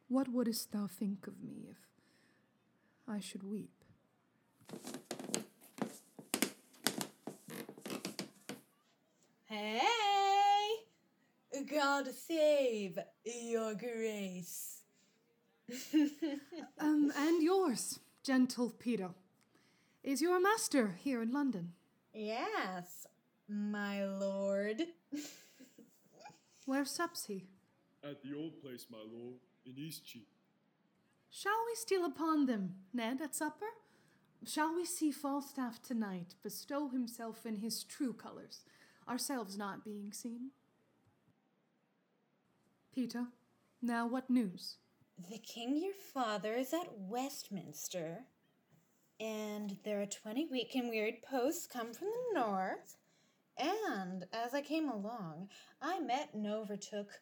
[0.09, 1.77] What wouldst thou think of me if
[3.07, 3.85] I should weep?
[9.45, 9.83] Hey!
[11.71, 14.80] God save your grace.
[16.81, 19.11] um, and yours, gentle Peter.
[20.03, 21.73] Is your master here in London?
[22.15, 23.07] Yes,
[23.49, 24.83] my lord.
[26.67, 27.47] Where sups he?
[28.03, 30.27] At the old place, my lord, in Eastcheap.
[31.29, 33.67] Shall we steal upon them, Ned, at supper?
[34.45, 38.65] Shall we see Falstaff tonight bestow himself in his true colours,
[39.09, 40.51] ourselves not being seen?
[42.95, 43.27] Peto,
[43.83, 44.77] now what news?
[45.29, 48.25] The king your father is at Westminster,
[49.19, 52.97] and there are 20 weak and weird posts come from the north.
[53.59, 55.51] And as I came along,
[55.83, 57.21] I met and overtook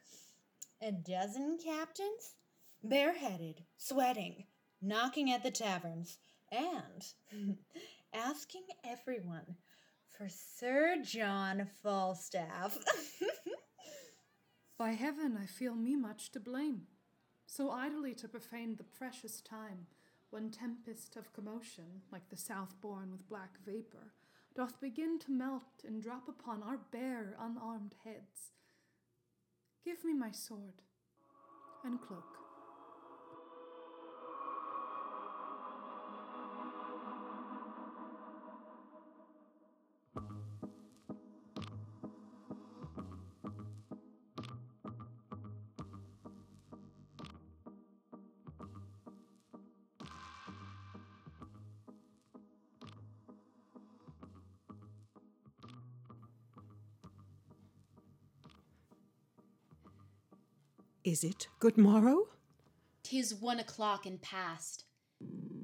[0.81, 2.37] a dozen captains,
[2.85, 4.45] bareheaded, sweating,
[4.81, 6.19] knocking at the taverns,
[6.53, 7.05] and
[8.15, 9.57] asking everyone
[10.07, 12.79] for Sir John Falstaff.
[14.79, 16.87] By heaven, I feel me much to blame.
[17.51, 19.87] So idly to profane the precious time,
[20.29, 24.13] when tempest of commotion, like the south born with black vapour,
[24.55, 28.53] doth begin to melt and drop upon our bare, unarmed heads.
[29.83, 30.83] Give me my sword
[31.83, 32.38] and cloak.
[61.09, 62.29] Is it good morrow?
[63.03, 64.85] Tis one o'clock and past.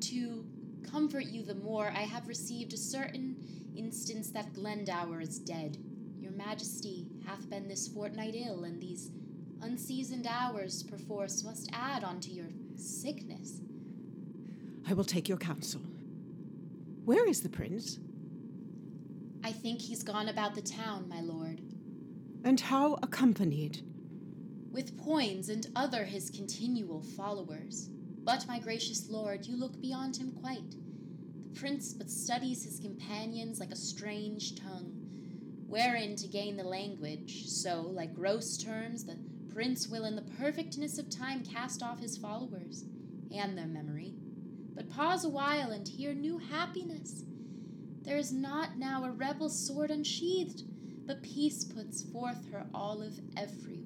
[0.00, 0.46] To
[0.90, 3.36] comfort you the more, I have received a certain
[3.76, 5.76] instance that Glendower is dead.
[6.18, 9.10] Your Majesty hath been this fortnight ill, and these
[9.60, 13.60] unseasoned hours perforce must add unto your sickness.
[14.88, 15.82] I will take your counsel.
[17.04, 17.98] Where is the prince?
[19.44, 21.60] I think he's gone about the town, my lord.
[22.44, 23.82] And how accompanied?
[24.74, 27.88] With Poins and other his continual followers.
[28.24, 30.74] But, my gracious lord, you look beyond him quite.
[31.44, 34.90] The prince but studies his companions like a strange tongue,
[35.68, 39.16] wherein to gain the language, so, like gross terms, the
[39.52, 42.84] prince will in the perfectness of time cast off his followers
[43.32, 44.14] and their memory.
[44.74, 47.22] But pause a while and hear new happiness.
[48.02, 50.64] There is not now a rebel sword unsheathed,
[51.06, 53.83] but peace puts forth her olive everywhere.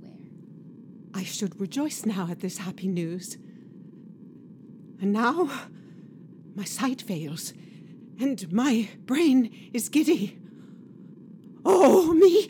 [1.14, 3.36] I should rejoice now at this happy news.
[5.00, 5.50] And now
[6.54, 7.52] my sight fails,
[8.20, 10.38] and my brain is giddy.
[11.64, 12.48] Oh, me!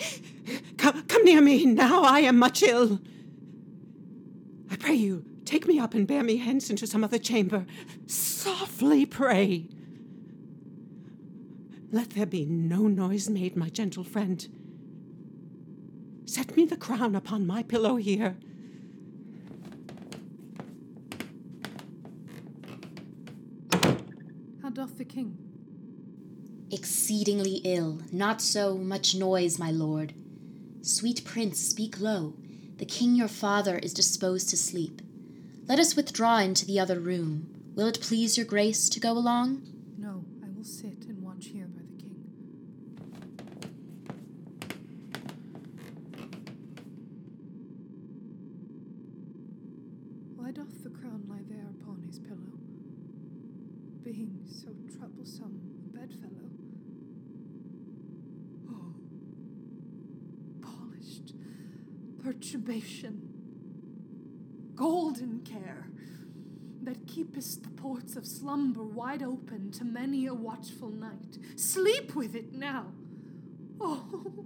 [0.76, 3.00] Come, come near me, now I am much ill.
[4.70, 7.66] I pray you, take me up and bear me hence into some other chamber.
[8.06, 9.68] Softly pray.
[11.90, 14.46] Let there be no noise made, my gentle friend.
[16.26, 18.36] Set me the crown upon my pillow here.
[24.62, 25.36] How doth the king?
[26.70, 30.14] Exceedingly ill, not so much noise, my lord.
[30.82, 32.34] Sweet prince, speak low.
[32.76, 35.02] The king your father is disposed to sleep.
[35.66, 37.48] Let us withdraw into the other room.
[37.74, 39.62] Will it please your grace to go along?
[39.96, 42.14] No, I will sit and watch here by the king.
[50.36, 52.36] Why doth the crown lie there upon his pillow?
[54.04, 56.50] Being so troublesome a bedfellow.
[58.70, 58.94] Oh,
[60.62, 61.34] polished
[62.28, 63.22] perturbation,
[64.74, 65.86] golden care,
[66.82, 71.38] that keepest the ports of slumber wide open to many a watchful night.
[71.56, 72.86] Sleep with it now.
[73.80, 74.44] Oh,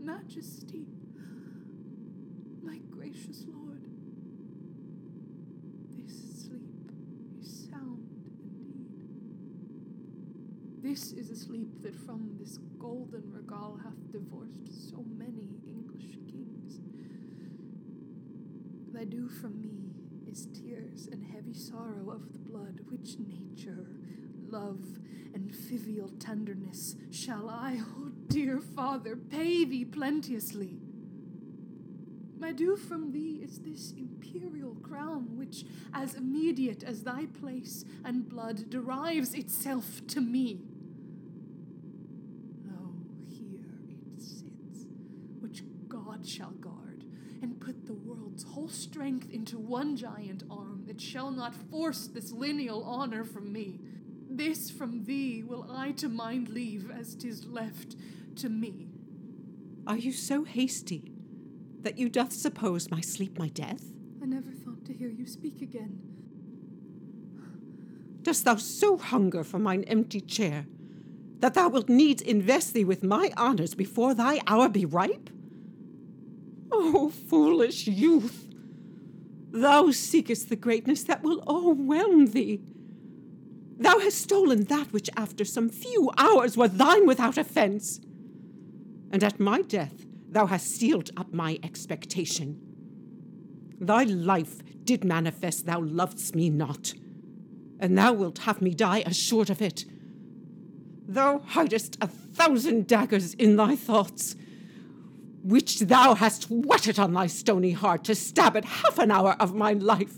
[0.00, 0.84] majesty,
[2.60, 3.84] my gracious lord,
[5.96, 6.90] this sleep
[7.40, 8.08] is sound
[8.42, 8.90] indeed.
[10.82, 16.57] This is a sleep that from this golden rigol hath divorced so many English kings.
[18.98, 19.92] Thy due from me
[20.28, 23.86] is tears and heavy sorrow of the blood which nature,
[24.48, 24.80] love,
[25.32, 30.80] and filial tenderness shall I, oh dear father, pay thee plenteously.
[32.40, 38.28] My due from thee is this imperial crown, which, as immediate as thy place and
[38.28, 40.58] blood, derives itself to me.
[42.66, 42.94] Lo,
[43.28, 44.86] here it sits,
[45.38, 47.04] which God shall guard,
[47.40, 52.32] and put the world's whole strength into one giant arm that shall not force this
[52.32, 53.80] lineal honor from me.
[54.28, 57.96] This from thee will I to mind leave as 'tis left
[58.36, 58.90] to me.
[59.86, 61.14] Are you so hasty
[61.80, 63.90] that you doth suppose my sleep my death?
[64.22, 65.98] I never thought to hear you speak again.
[68.20, 70.66] Dost thou so hunger for mine empty chair
[71.40, 75.30] that thou wilt needs invest thee with my honours before thy hour be ripe?
[76.80, 78.48] O foolish youth!
[79.50, 82.60] Thou seekest the greatness that will overwhelm thee.
[83.78, 88.00] Thou hast stolen that which after some few hours were thine without offence.
[89.10, 92.60] And at my death thou hast sealed up my expectation.
[93.80, 96.94] Thy life did manifest thou lovedst me not,
[97.78, 99.84] and thou wilt have me die assured of it.
[101.06, 104.36] Thou hidest a thousand daggers in thy thoughts,
[105.42, 109.54] which thou hast whetted on thy stony heart to stab at half an hour of
[109.54, 110.16] my life.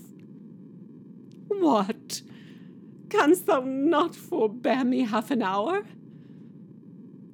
[1.47, 2.21] What?
[3.09, 5.83] Canst thou not forbear me half an hour?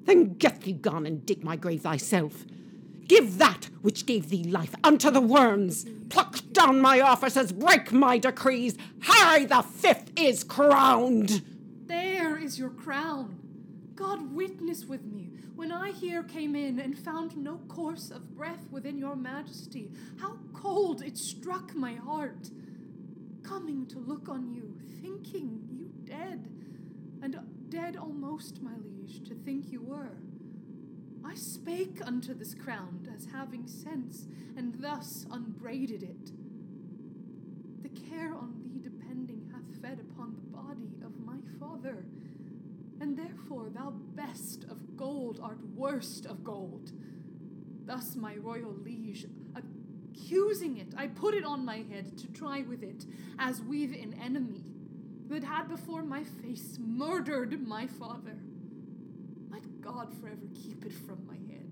[0.04, 2.46] Then get thee gone and dig my grave thyself.
[3.08, 5.86] Give that which gave thee life unto the worms.
[6.10, 8.76] Pluck down my officers, break my decrees.
[9.02, 11.42] Harry the Fifth is crowned.
[11.86, 13.40] There is your crown.
[13.96, 15.27] God witness with me,
[15.58, 19.90] when I here came in and found no course of breath within your majesty,
[20.20, 22.52] how cold it struck my heart.
[23.42, 26.48] Coming to look on you, thinking you dead,
[27.24, 27.40] and
[27.70, 30.18] dead almost, my liege, to think you were.
[31.26, 36.32] I spake unto this crown as having sense, and thus unbraided it.
[37.82, 42.06] The care on thee depending hath fed upon the body of my father,
[43.00, 46.92] and therefore thou best of gold art worst of gold.
[47.86, 49.26] Thus, my royal liege,
[49.56, 53.06] accusing it, I put it on my head to try with it,
[53.40, 54.64] as with an enemy
[55.30, 58.38] that had before my face murdered my father.
[59.50, 61.72] Let God forever keep it from my head,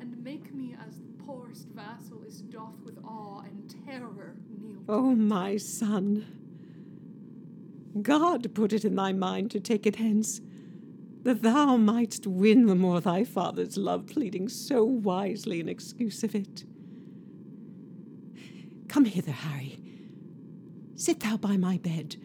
[0.00, 4.82] and make me as the poorest vassal is doth with awe and terror kneel.
[4.88, 6.26] Oh, my son,
[8.02, 10.40] God put it in thy mind to take it hence,
[11.22, 16.34] that thou mightst win the more thy father's love, pleading so wisely in excuse of
[16.34, 16.64] it.
[18.88, 19.78] Come hither, Harry.
[20.94, 22.16] Sit thou by my bed,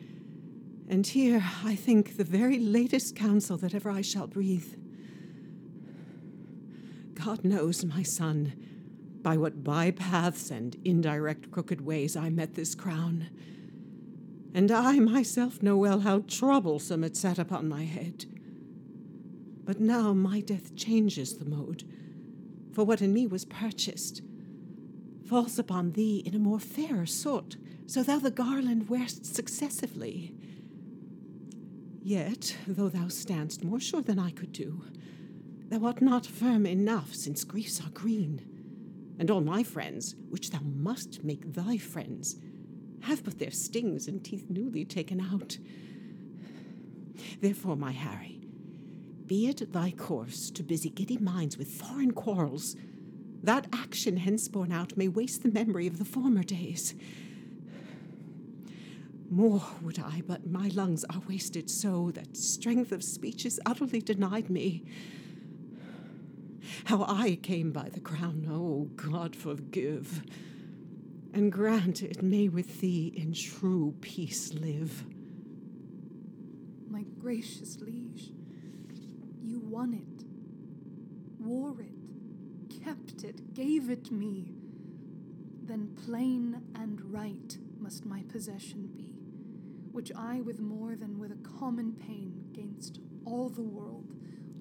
[0.88, 4.74] and hear, I think, the very latest counsel that ever I shall breathe.
[7.14, 8.54] God knows, my son,
[9.22, 13.30] by what bypaths and indirect crooked ways I met this crown.
[14.54, 18.26] And I myself know well how troublesome it sat upon my head.
[19.66, 21.84] But now my death changes the mode,
[22.72, 24.22] for what in me was purchased
[25.26, 27.58] falls upon thee in a more fairer sort,
[27.88, 30.34] so thou the garland wearest successively.
[32.04, 34.84] Yet, though thou standst more sure than I could do,
[35.70, 38.42] thou art not firm enough, since griefs are green.
[39.18, 42.36] And all my friends, which thou must make thy friends,
[43.02, 45.58] have but their stings and teeth newly taken out.
[47.42, 48.42] Therefore, my Harry,
[49.28, 52.76] be it thy course to busy giddy minds with foreign quarrels,
[53.44, 56.96] that action henceborn out may waste the memory of the former days.
[59.30, 64.02] More would I, but my lungs are wasted so that strength of speech is utterly
[64.02, 64.84] denied me.
[66.86, 70.24] How I came by the crown, oh God, forgive,
[71.34, 75.04] and grant it may with thee in true peace live.
[76.90, 78.32] My gracious liege,
[79.76, 80.24] won it,
[81.38, 84.54] wore it, kept it, gave it me.
[85.64, 89.18] Then plain and right must my possession be,
[89.92, 94.14] which I with more than with a common pain gainst all the world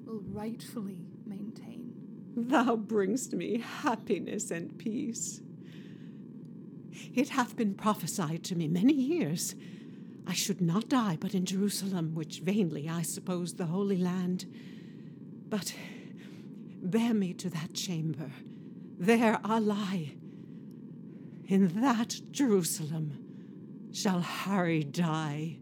[0.05, 1.93] will rightfully maintain.
[2.37, 5.41] Thou bringst me happiness and peace.
[7.15, 9.55] It hath been prophesied to me many years.
[10.27, 14.47] I should not die but in Jerusalem, which vainly I supposed the Holy Land.
[15.47, 15.75] But
[16.83, 18.31] bear me to that chamber.
[18.99, 20.15] There I'll lie.
[21.47, 23.25] In that Jerusalem
[23.93, 25.59] shall Harry die.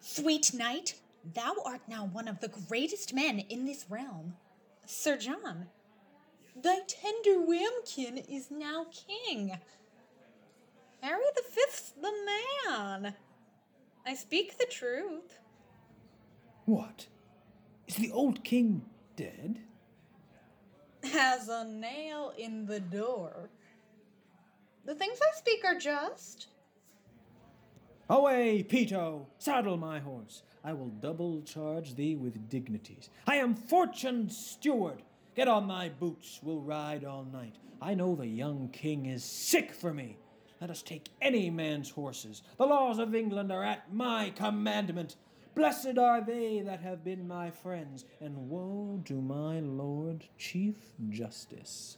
[0.00, 0.94] Sweet knight,
[1.34, 4.34] thou art now one of the greatest men in this realm.
[4.86, 5.66] Sir John,
[6.56, 9.58] thy tender lambkin is now king.
[11.00, 12.12] Harry the Fifth's the
[12.66, 13.14] man.
[14.06, 15.38] I speak the truth.
[16.64, 17.06] What?
[17.86, 18.82] Is the old king
[19.16, 19.60] dead?
[21.14, 23.50] As a nail in the door.
[24.84, 26.48] The things I speak are just.
[28.10, 29.26] Away, Peto!
[29.38, 30.42] Saddle my horse.
[30.68, 33.08] I will double charge thee with dignities.
[33.26, 35.00] I am Fortune's steward.
[35.34, 37.54] Get on thy boots, we'll ride all night.
[37.80, 40.18] I know the young king is sick for me.
[40.60, 42.42] Let us take any man's horses.
[42.58, 45.16] The laws of England are at my commandment.
[45.54, 50.76] Blessed are they that have been my friends, and woe to my Lord Chief
[51.08, 51.96] Justice.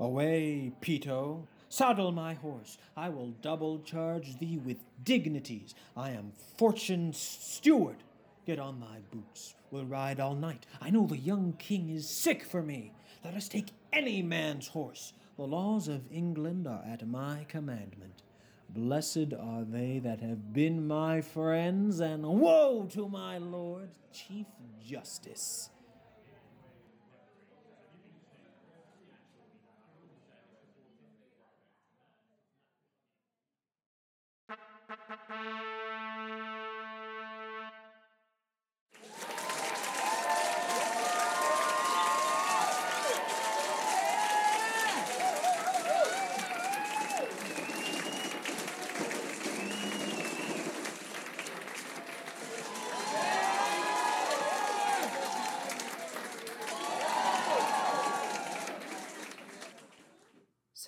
[0.00, 1.46] Away, Peto!
[1.72, 2.78] Saddle my horse.
[2.96, 5.72] I will double charge thee with dignities.
[5.96, 7.98] I am Fortune's steward.
[8.44, 9.54] Get on thy boots.
[9.70, 10.66] We'll ride all night.
[10.82, 12.92] I know the young king is sick for me.
[13.24, 15.12] Let us take any man's horse.
[15.36, 18.22] The laws of England are at my commandment.
[18.68, 24.46] Blessed are they that have been my friends, and woe to my Lord Chief
[24.84, 25.70] Justice.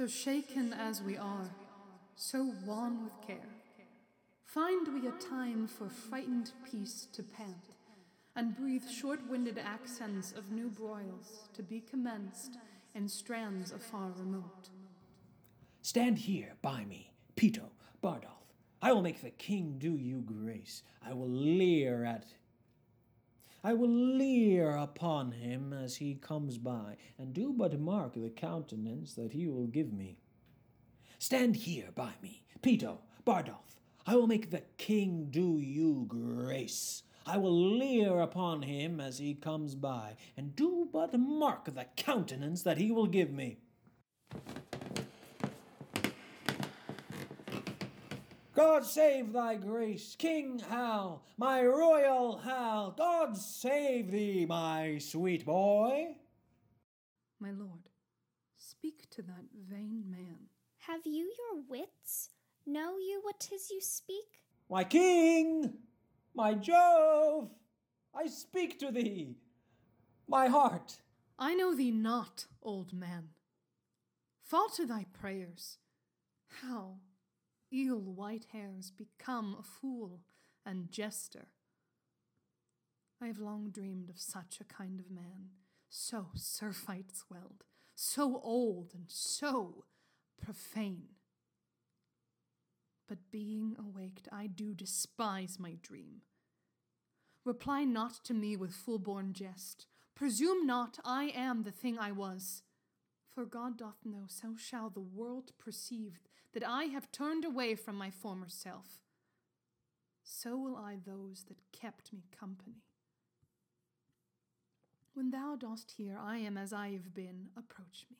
[0.02, 1.50] So shaken as we are,
[2.16, 3.51] so wan with care,
[4.84, 7.76] find we a time for frightened peace to pant,
[8.34, 12.56] and breathe short winded accents of new broils to be commenced
[12.94, 14.70] in strands afar remote.
[15.82, 17.70] Stand here by me, Peto,
[18.02, 18.54] Bardolph.
[18.80, 20.82] I will make the king do you grace.
[21.06, 22.26] I will leer at.
[23.62, 29.14] I will leer upon him as he comes by, and do but mark the countenance
[29.14, 30.18] that he will give me.
[31.18, 33.81] Stand here by me, Peto, Bardolph.
[34.06, 37.04] I will make the king do you grace.
[37.24, 42.62] I will leer upon him as he comes by, and do but mark the countenance
[42.62, 43.58] that he will give me.
[48.54, 52.94] God save thy grace, King Hal, my royal Hal.
[52.96, 56.16] God save thee, my sweet boy.
[57.40, 57.88] My lord,
[58.58, 60.48] speak to that vain man.
[60.78, 62.30] Have you your wits?
[62.66, 64.44] Know you what 'tis you speak?
[64.70, 65.78] My king,
[66.34, 67.50] my Jove,
[68.14, 69.36] I speak to thee,
[70.26, 71.02] my heart.
[71.38, 73.30] I know thee not, old man.
[74.42, 75.78] Fall to thy prayers.
[76.60, 77.00] How
[77.72, 80.20] eel white hairs become a fool
[80.64, 81.48] and jester.
[83.20, 85.50] I have long dreamed of such a kind of man,
[85.88, 89.84] so surfeit swelled, so old and so
[90.40, 91.16] profane.
[93.12, 96.22] But being awaked, I do despise my dream.
[97.44, 99.86] Reply not to me with full born jest.
[100.14, 102.62] Presume not I am the thing I was.
[103.28, 106.20] For God doth know, so shall the world perceive
[106.54, 109.02] that I have turned away from my former self.
[110.24, 112.80] So will I those that kept me company.
[115.12, 118.16] When thou dost hear I am as I have been, approach me,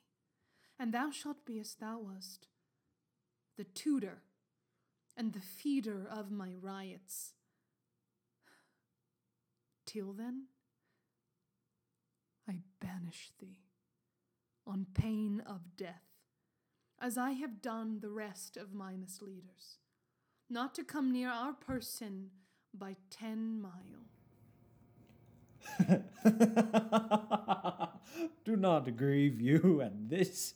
[0.78, 2.48] and thou shalt be as thou wast,
[3.56, 4.20] the tutor
[5.16, 7.34] and the feeder of my riots.
[9.86, 10.44] Till then,
[12.48, 13.58] I banish thee
[14.66, 16.02] on pain of death,
[17.00, 19.78] as I have done the rest of my misleaders,
[20.48, 22.30] not to come near our person
[22.72, 24.06] by ten mile.
[28.44, 30.54] Do not grieve you and this.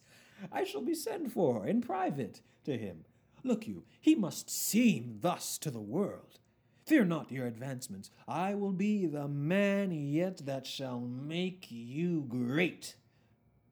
[0.53, 3.05] I shall be sent for in private to him.
[3.47, 6.40] Look you, he must seem thus to the world.
[6.84, 8.11] Fear not your advancements.
[8.26, 12.97] I will be the man yet that shall make you great.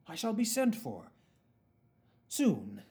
[0.06, 1.10] I shall be sent for.
[2.28, 2.82] Soon.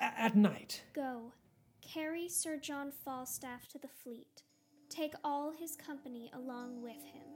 [0.00, 0.82] A- at night.
[0.92, 1.32] Go,
[1.80, 4.42] carry Sir John Falstaff to the fleet.
[4.90, 7.28] Take all his company along with him.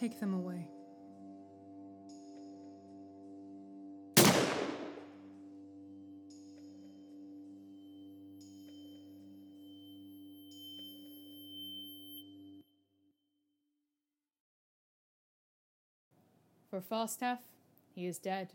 [0.00, 0.66] Take them away.
[16.72, 17.40] For Falstaff,
[17.94, 18.54] he is dead,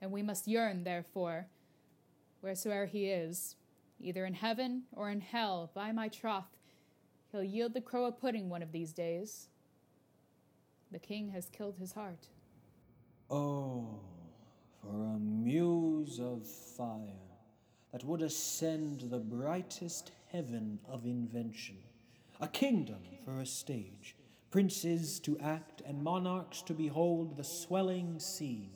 [0.00, 1.46] and we must yearn, therefore,
[2.42, 3.54] wheresoe'er he is,
[4.00, 6.56] either in heaven or in hell, by my troth,
[7.30, 9.46] he'll yield the crow a pudding one of these days.
[10.90, 12.26] The king has killed his heart.
[13.30, 14.00] Oh,
[14.80, 17.30] for a muse of fire
[17.92, 21.76] that would ascend the brightest heaven of invention,
[22.40, 24.16] a kingdom for a stage,
[24.52, 28.70] princes to act, and monarchs to behold the swelling scene.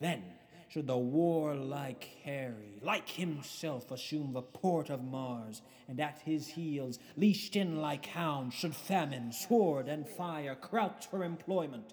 [0.00, 0.22] Then
[0.68, 6.98] should the warlike Harry, like himself, assume the port of Mars, and at his heels,
[7.16, 11.92] leashed in like hounds, should famine, sword, and fire crouch for employment.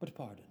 [0.00, 0.44] But pardon,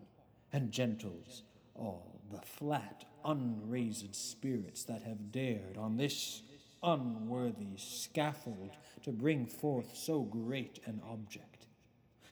[0.54, 1.44] and gentles,
[1.76, 6.42] all the flat, unraised spirits that have dared on this
[6.88, 8.72] unworthy scaffold
[9.04, 11.68] to bring forth so great an object.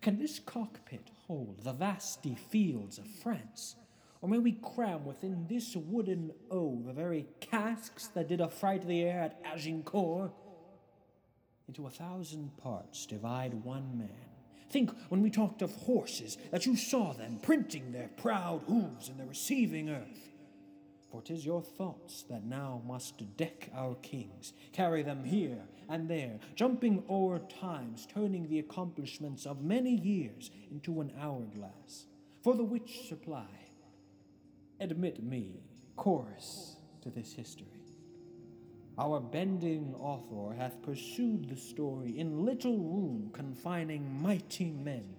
[0.01, 3.75] Can this cockpit hold the vasty fields of France?
[4.21, 9.03] Or may we cram within this wooden O the very casks that did affright the
[9.03, 10.31] air at Agincourt?
[11.67, 14.09] Into a thousand parts divide one man.
[14.69, 19.17] Think when we talked of horses that you saw them printing their proud hooves in
[19.17, 20.34] the receiving earth.
[21.15, 26.41] For 'tis your thoughts that now must deck our kings, carry them here and there,
[26.55, 32.07] jumping o'er times, turning the accomplishments of many years into an hourglass.
[32.41, 33.47] For the which supply,
[34.81, 35.61] admit me,
[35.95, 37.85] chorus to this history.
[38.97, 45.15] Our bending author hath pursued the story in little room confining mighty men,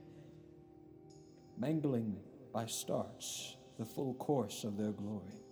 [1.56, 2.18] mangling
[2.52, 5.45] by starts the full course of their glory.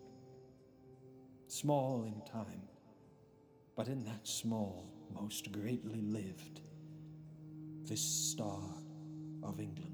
[1.46, 2.62] Small in time,
[3.76, 6.60] but in that small most greatly lived
[7.84, 8.62] this star
[9.42, 9.93] of England.